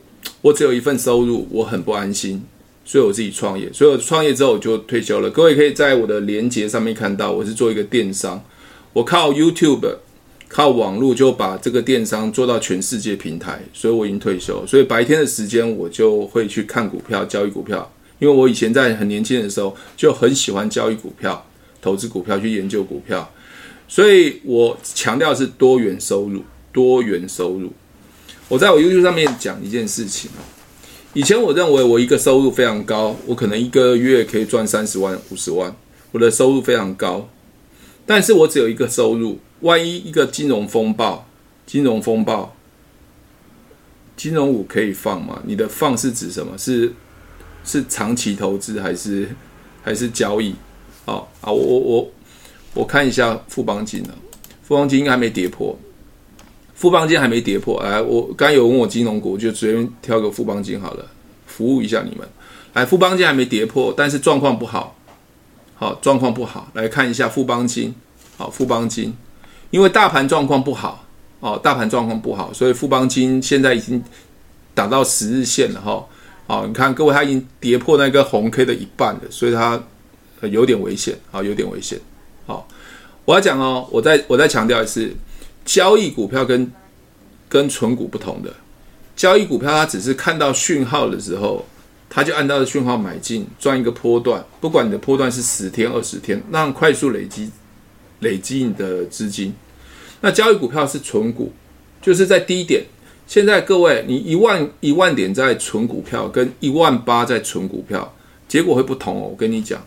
[0.40, 2.42] 我只有一份收入，我很不安心，
[2.84, 3.72] 所以我自己创业。
[3.72, 5.30] 所以我创业之后我就退休了。
[5.30, 8.40] 各位可以在我的连结上面看到，我是做一个电商，
[8.92, 9.96] 我靠 YouTube、
[10.48, 13.60] 靠网络就把这个电商做到全世界平台。
[13.72, 17.90] 所以我已经退休，所以白天的时间我就会去看股票、交易股票。
[18.18, 21.44] 因为我以前在很年轻的时候就很喜欢交易股票、
[21.80, 23.28] 投资股票、去研究股票，
[23.88, 27.72] 所以我强调是多元收入，多元收入。
[28.48, 30.30] 我在我 YouTube 上面讲一件事情，
[31.14, 35.74] 以前我认为我一个收入非常高，我可能一个月可以赚三十万、五十万，
[36.12, 37.28] 我的收入非常高。
[38.06, 41.26] 但是我只有一个收入，万一一个金融风暴，
[41.66, 42.54] 金融风暴，
[44.16, 45.42] 金融股可以放吗？
[45.46, 46.56] 你的放是指什么？
[46.56, 46.92] 是
[47.64, 49.28] 是长期投资还是
[49.82, 50.54] 还是交易？
[51.04, 52.10] 哦啊，我我我
[52.74, 54.10] 我看一下富邦金呢，
[54.62, 55.76] 富邦金应该还没跌破。
[56.74, 61.04] 富邦金还没跌破，来，我刚有问我金融股，就随便挑个富邦金好了，
[61.44, 62.24] 服务一下你们。
[62.72, 64.96] 来，富邦金还没跌破，但是状况不好，
[65.74, 67.92] 好，状况不好，来看一下富邦金，
[68.36, 69.12] 好，富邦金，
[69.70, 71.04] 因为大盘状况不好，
[71.40, 74.00] 哦，大盘状况不好，所以富邦金现在已经
[74.72, 76.06] 打到十日线了哈，
[76.46, 79.82] 好，你看各位，它已经跌破那个红 K 的一半了，所以它
[80.42, 81.98] 有点危险，啊，有点危险，
[82.48, 82.66] 好，
[83.26, 85.14] 我要讲哦，我再我再强调一次。
[85.66, 86.72] 交易股票跟
[87.46, 88.50] 跟存股不同的，
[89.14, 91.62] 交易股票它只是看到讯号的时候，
[92.08, 97.50] 它就按照讯号买进赚一个波段，不管你的波段是十天二十天，让快速累积
[98.20, 99.52] 累积你的资金。
[100.22, 101.52] 那交易股票是存股，
[102.00, 102.82] 就是在低点。
[103.26, 108.10] 现在各位，你一万一万点在存股票，跟一万八在存股票，
[108.48, 109.28] 结果会不同哦。
[109.30, 109.86] 我跟你讲，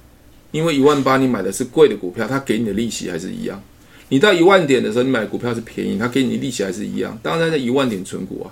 [0.52, 3.62] 因为一万八你买的是贵的股票，它给你的利息还是一样。
[4.10, 7.18] 你到一万点的时候，你买股票是便宜，它给你利息还是一样。
[7.24, 8.52] 当然在一万点存股啊，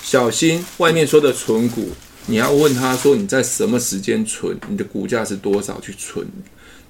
[0.00, 1.88] 小心外面说的存股，
[2.26, 6.24] 你要问他说你在什么时间存，你的股价是多少去存，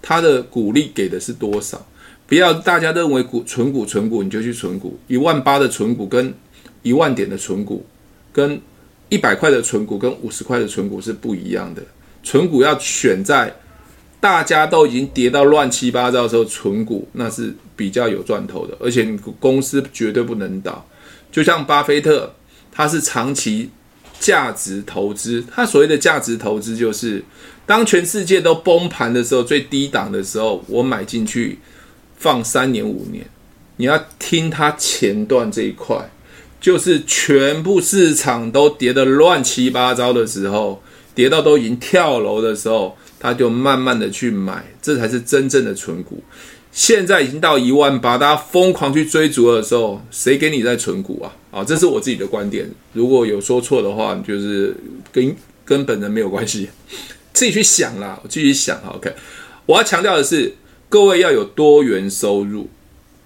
[0.02, 1.86] 他的股利给的是多少？
[2.26, 6.34] 不要大家认为股存股存股你就去存股，一万八的存股跟
[6.82, 7.86] 一万点的存股，
[8.34, 8.60] 跟
[9.08, 11.82] 一百块的存股跟五十块的存股是不一样的。
[12.22, 13.50] 存股要选在。
[14.18, 19.06] 大家都已经跌到乱七八糟的时候，存股那是比较有赚头的，而且
[19.38, 20.84] 公司绝对不能倒。
[21.30, 22.34] 就像巴菲特，
[22.72, 23.70] 他是长期
[24.18, 27.22] 价值投资，他所谓的价值投资就是，
[27.66, 31.58] 当全世界都崩盘的时候，最低档的时候，我买进去
[32.16, 33.26] 放三年五年。
[33.76, 36.10] 你要听他前段这一块，
[36.58, 40.82] 就是全部市场都跌得乱七八糟的时候，
[41.14, 42.96] 跌到都已经跳楼的时候。
[43.26, 46.22] 他就慢慢的去买，这才是真正的存股。
[46.70, 51.34] 现在已经到一万八，大家疯狂去追逐的时候，谁给你在存股啊？
[51.50, 52.70] 啊，这是我自己的观点。
[52.92, 54.76] 如果有说错的话，就是
[55.10, 56.68] 跟跟本人没有关系，
[57.34, 58.80] 自己去想啦，我继续想。
[58.94, 59.12] OK，
[59.66, 60.54] 我要强调的是，
[60.88, 62.68] 各位要有多元收入。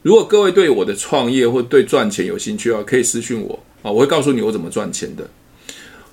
[0.00, 5.28] 如果各位对我的创业或对赚钱有兴趣啊，可以私讯我啊，我会告诉你我怎么赚钱的。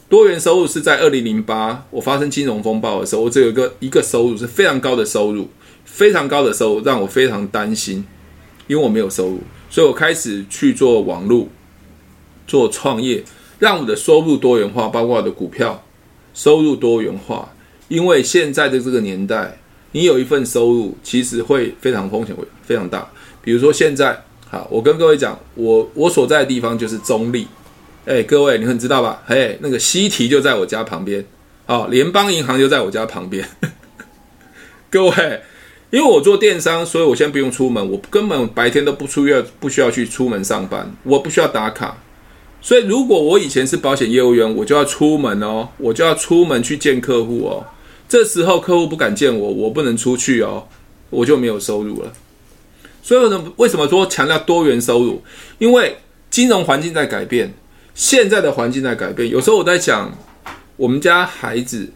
[0.09, 5.49] 多元收入是在二零零八我发生金融风暴的时候，我只有一个一个收入是非常高的收入，
[5.83, 8.05] 非常高的收入让我非常担心，
[8.67, 9.39] 因为我没有收入，
[9.69, 11.49] 所以我开始去做网络，
[12.47, 13.21] 做创业，
[13.59, 15.83] 让我的收入多元化，包括我的股票
[16.33, 17.49] 收入多元化。
[17.89, 19.59] 因为现在的这个年代，
[19.91, 23.05] 你有一份收入其实会非常风险会非常大。
[23.41, 27.45] 比如说现在，好，我跟各位讲，我我所在的地方就是中立。
[28.07, 29.21] 哎，各位，你们知道吧？
[29.27, 31.25] 哎，那个西提就在我家旁边，
[31.65, 33.45] 哦，联邦银行就在我家旁边。
[34.89, 35.41] 各位，
[35.89, 42.01] 因为我做电商，所以我先不用出门，我根本白天都不出院不需要去出门上班，我不需要打卡。
[42.61, 47.65] 所以，如果我以前是保险业务员，我就要出门哦，我就要出门去见客户哦。
[48.07, 50.65] 这时候客户不敢见我，我不能出去哦，
[51.09, 52.13] 我就没有收入了。
[53.03, 55.21] 所以呢，为什么说强调多元收入？
[55.57, 55.97] 因为
[56.29, 57.53] 金融环境在改变。
[57.97, 60.15] 现在的环境在改变，有时候我在想，
[60.75, 61.89] 我们家孩子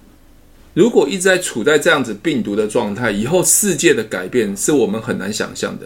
[0.74, 5.86] 如果一直在处在这样子病毒的状态，以后世界的改变是我们很难想象的。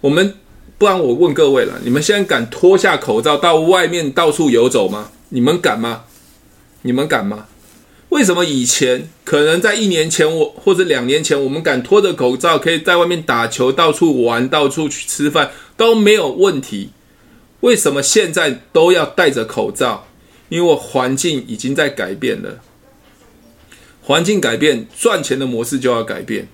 [0.00, 0.34] 我们
[0.76, 5.12] 不然我问各位了，你们现在敢脱下口罩到外面到处游走吗？
[5.28, 6.06] 你们敢吗？
[6.82, 7.46] 你们敢吗？
[8.08, 16.90] 为什么以前可能在一年前我或者两年前，我们敢脱着口罩可以在外面打球、到处玩、到处去吃饭都没有问题？
[17.60, 20.06] 为什么现在都要戴着口罩？
[20.48, 22.60] 因为环境已经在改变了，
[24.00, 26.46] 环境改变，赚钱的模式就要改变。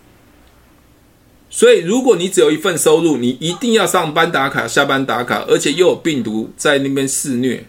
[1.51, 7.63] 所以，如果你只有一份收入，你一定要上班打卡、下班打卡，而且又有病毒在那边肆虐，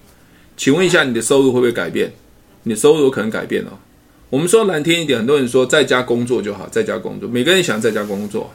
[0.55, 2.13] 请问一下，你的收入会不会改变？
[2.63, 3.77] 你的收入有可能改变哦。
[4.29, 8.49] 我们说难听一点，很多人说在家工作就好，在家工作，每个人想在家工作。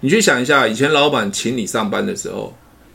[0.00, 2.52] 你去想一下，以前老板请你上班的时候。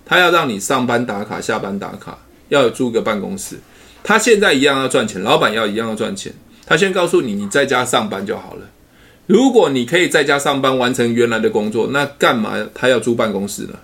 [0.09, 3.57] 他要让你上班打卡，下班打卡，要有租个办公室。
[4.03, 6.33] 他现在一样要赚钱，老板要一样要赚钱。
[6.65, 8.61] 他先告诉你，你在家上班就好了。
[9.27, 13.75] 如果你可以在家上班完成原来的工作，那干嘛他要租办公室呢？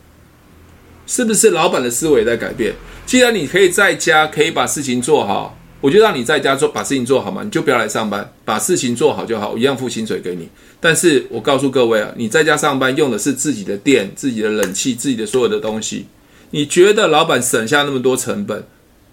[1.06, 2.74] 是不是老板的思维在改变？
[3.06, 10.50] 既然你可以在家可以把事情做好，我就让你在家做，把事情做好嘛，你就不要来上班，把事情做好就好，我一样付薪水给你。
[10.80, 16.08] 但是我告诉各位啊，你在家上班用的是自己的电、自己的冷气、自己的所有的东西。
[16.56, 18.64] 你觉得老板省下那么多成本，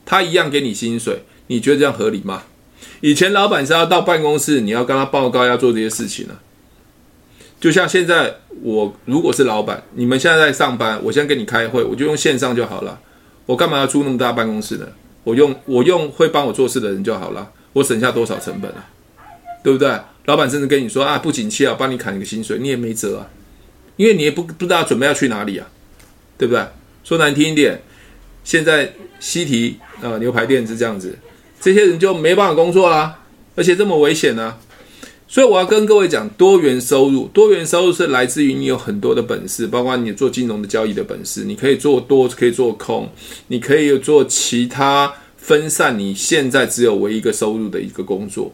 [0.07, 2.45] 他一样给你薪水，你觉得这样合理吗？
[3.01, 6.34] 以前老板是要到办公室，你要跟他报告要做这些事情呢。
[7.61, 13.01] 就像现在，我如果是老板，你们现在在上班，我先跟你开会，我就用线上就好了。
[13.47, 14.86] 我干嘛要租那么大办公室呢？
[15.24, 18.88] 我用我用会帮我做事的人就好了，我省下多少成本啊？
[19.64, 19.90] 对不对？
[20.26, 23.26] 老板甚至跟你说啊，不景气啊，帮你砍一个薪水，你也没辙啊，
[23.97, 25.66] 因为你也不不知道准备要去哪里啊，
[26.38, 26.64] 对不对？
[27.05, 27.80] 说难听一点，
[28.44, 31.18] 现在西提啊牛排店是这样子，
[31.61, 33.20] 这些人就没办法工作啦，
[33.55, 34.57] 而且这么危险呢、
[35.28, 43.09] 所以我要跟各位讲，多元收入，多元收入是来自于你有很多的本事，包括你做金融的交易的本事，你可以做多，可以做空，
[43.46, 48.53] 你可以做其他分散你现在只有唯一一个收入的一个工作。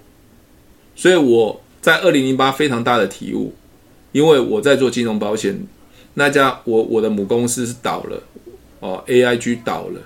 [0.94, 3.52] 所以我在二零零八非常大的体悟，
[4.12, 5.58] 因为我在做金融保险。
[6.14, 8.20] 那家我我的母公司是倒了，
[8.80, 10.00] 哦，AIG 倒了，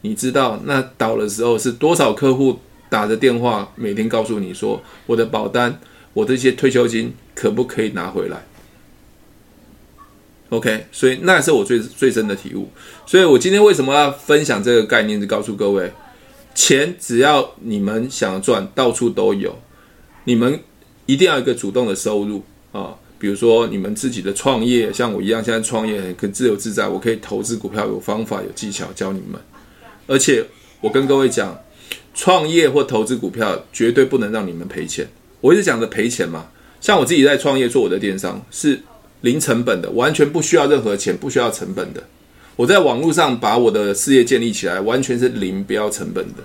[0.00, 2.58] 你知道那倒的时候是多少客户
[2.88, 5.78] 打着电话每天告诉你说，我的保单，
[6.12, 8.44] 我这些退休金可不可以拿回来
[10.50, 12.68] ？OK，所以那是我最最深的体悟。
[13.06, 15.92] 所以我今天为什么要分享这个概念，是告诉各位，
[16.54, 19.58] 钱只要你们想赚，到处都有，
[20.24, 20.60] 你们
[21.06, 22.42] 一定要一个主动的收入
[22.72, 22.96] 啊。
[23.18, 29.40] 比如说你们自己的创业，像我一样，现在创业很自由自在，我可以投资股票，有方法有技巧教你们。
[30.06, 30.44] 而且
[30.80, 31.60] 我跟各位讲，
[32.14, 35.08] 创业或投资股票绝对不能让你们赔钱。
[35.40, 36.46] 我一直讲的赔钱嘛，
[36.80, 38.80] 像我自己在创业做我的电商是
[39.22, 42.02] 零成本的，完全不需要任何钱，不需要成本的。
[42.56, 46.44] 我在网络上把我的事业建立起来，完全是零不要成本的。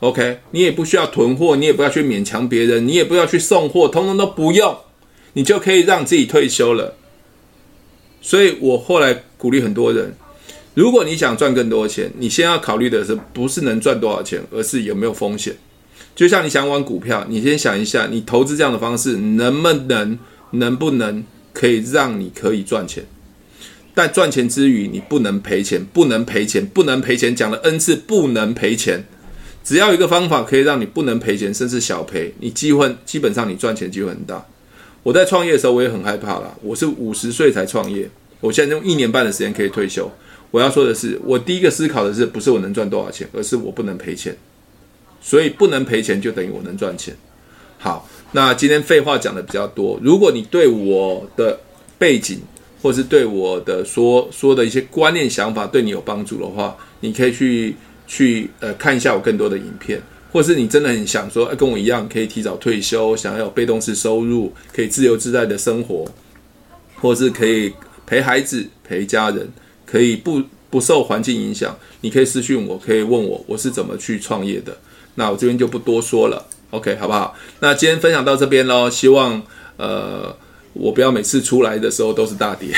[0.00, 4.76] OK，你也不需要囤货，你也不要去勉强别人，你也不要去送货，通通都不用。
[5.34, 6.96] 你就可以让自己退休了，
[8.20, 10.14] 所以我后来鼓励很多人，
[10.74, 15.56] 如果你想赚更多钱，你先要考虑的是不是能赚多少钱，而是有没有风险。
[16.14, 20.18] 就像你想玩股票，你先想一下，你投资这样的方式能不能、
[20.50, 21.24] 能不能
[21.54, 23.04] 可以让你可以赚钱？
[23.94, 29.04] 但赚钱之余，你不能赔钱，不能赔钱，不能赔钱，讲了 N 次不能赔钱。
[29.64, 34.46] 只要一个方法可以让你不能赔钱，甚至小赔，你机会基本上你赚钱机会很大。
[35.02, 36.56] 我在创业的时候，我也很害怕啦。
[36.62, 38.08] 我是五十岁才创业，
[38.40, 40.10] 我现在用一年半的时间可以退休。
[40.52, 44.36] 我要说的是，我第一个思考的是，不是我能赚多少钱，而是我不能赔钱。
[45.20, 47.16] 所以不能赔钱，就等于我能赚钱。
[47.78, 49.98] 好，那今天废话讲的比较多。
[50.02, 51.58] 如果你对我的
[51.98, 52.40] 背景，
[52.80, 57.74] 或是对我的说说的一些观念想法，对你有帮助的话，你可以去
[58.06, 60.00] 去呃看一下我更多的影片，
[60.32, 66.06] 或是你真的很想说，跟我一样可以提早退休，想要有被动式收入，可以自由自在的生活，
[66.96, 67.72] 或是可以
[68.06, 69.48] 陪孩子、陪家人，
[69.86, 74.76] 可以不不受环境影响，你可以私讯我，可以问我我是怎么去创业的。
[75.14, 77.36] 那我这边就不多说了，OK，好不好？
[77.60, 79.42] 那今天分享到这边喽，希望
[79.76, 80.34] 呃。
[80.74, 82.74] 我不要每次出来的时候都是大跌，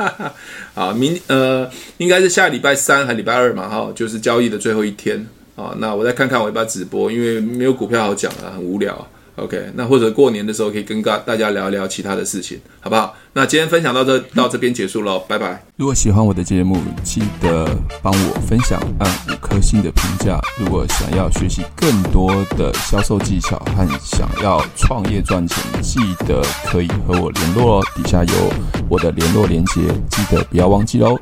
[0.76, 1.66] 啊，明呃
[1.96, 5.26] 应该是下礼拜三还礼拜二嘛，哈，就是交易的最后一天
[5.56, 9.06] 啊，那我再看看我要不要直播，因为没有股票好讲啊，很无聊。
[9.36, 13.16] OK，那或者过年的时候可以跟大大家聊一聊其他的事情，好不好？
[13.32, 15.60] 那今天分享到这到这边结束喽，拜拜。
[15.74, 17.68] 如果喜欢我的节目，记得
[18.00, 20.40] 帮我分享，按五颗星的评价。
[20.56, 25.98] 如果想要学习更多的销售技巧和想要创业赚钱，记
[26.28, 27.84] 得可以和我联络哦。
[27.96, 28.52] 底下有
[28.88, 29.80] 我的联络连接，
[30.10, 31.18] 记得不要忘记喽。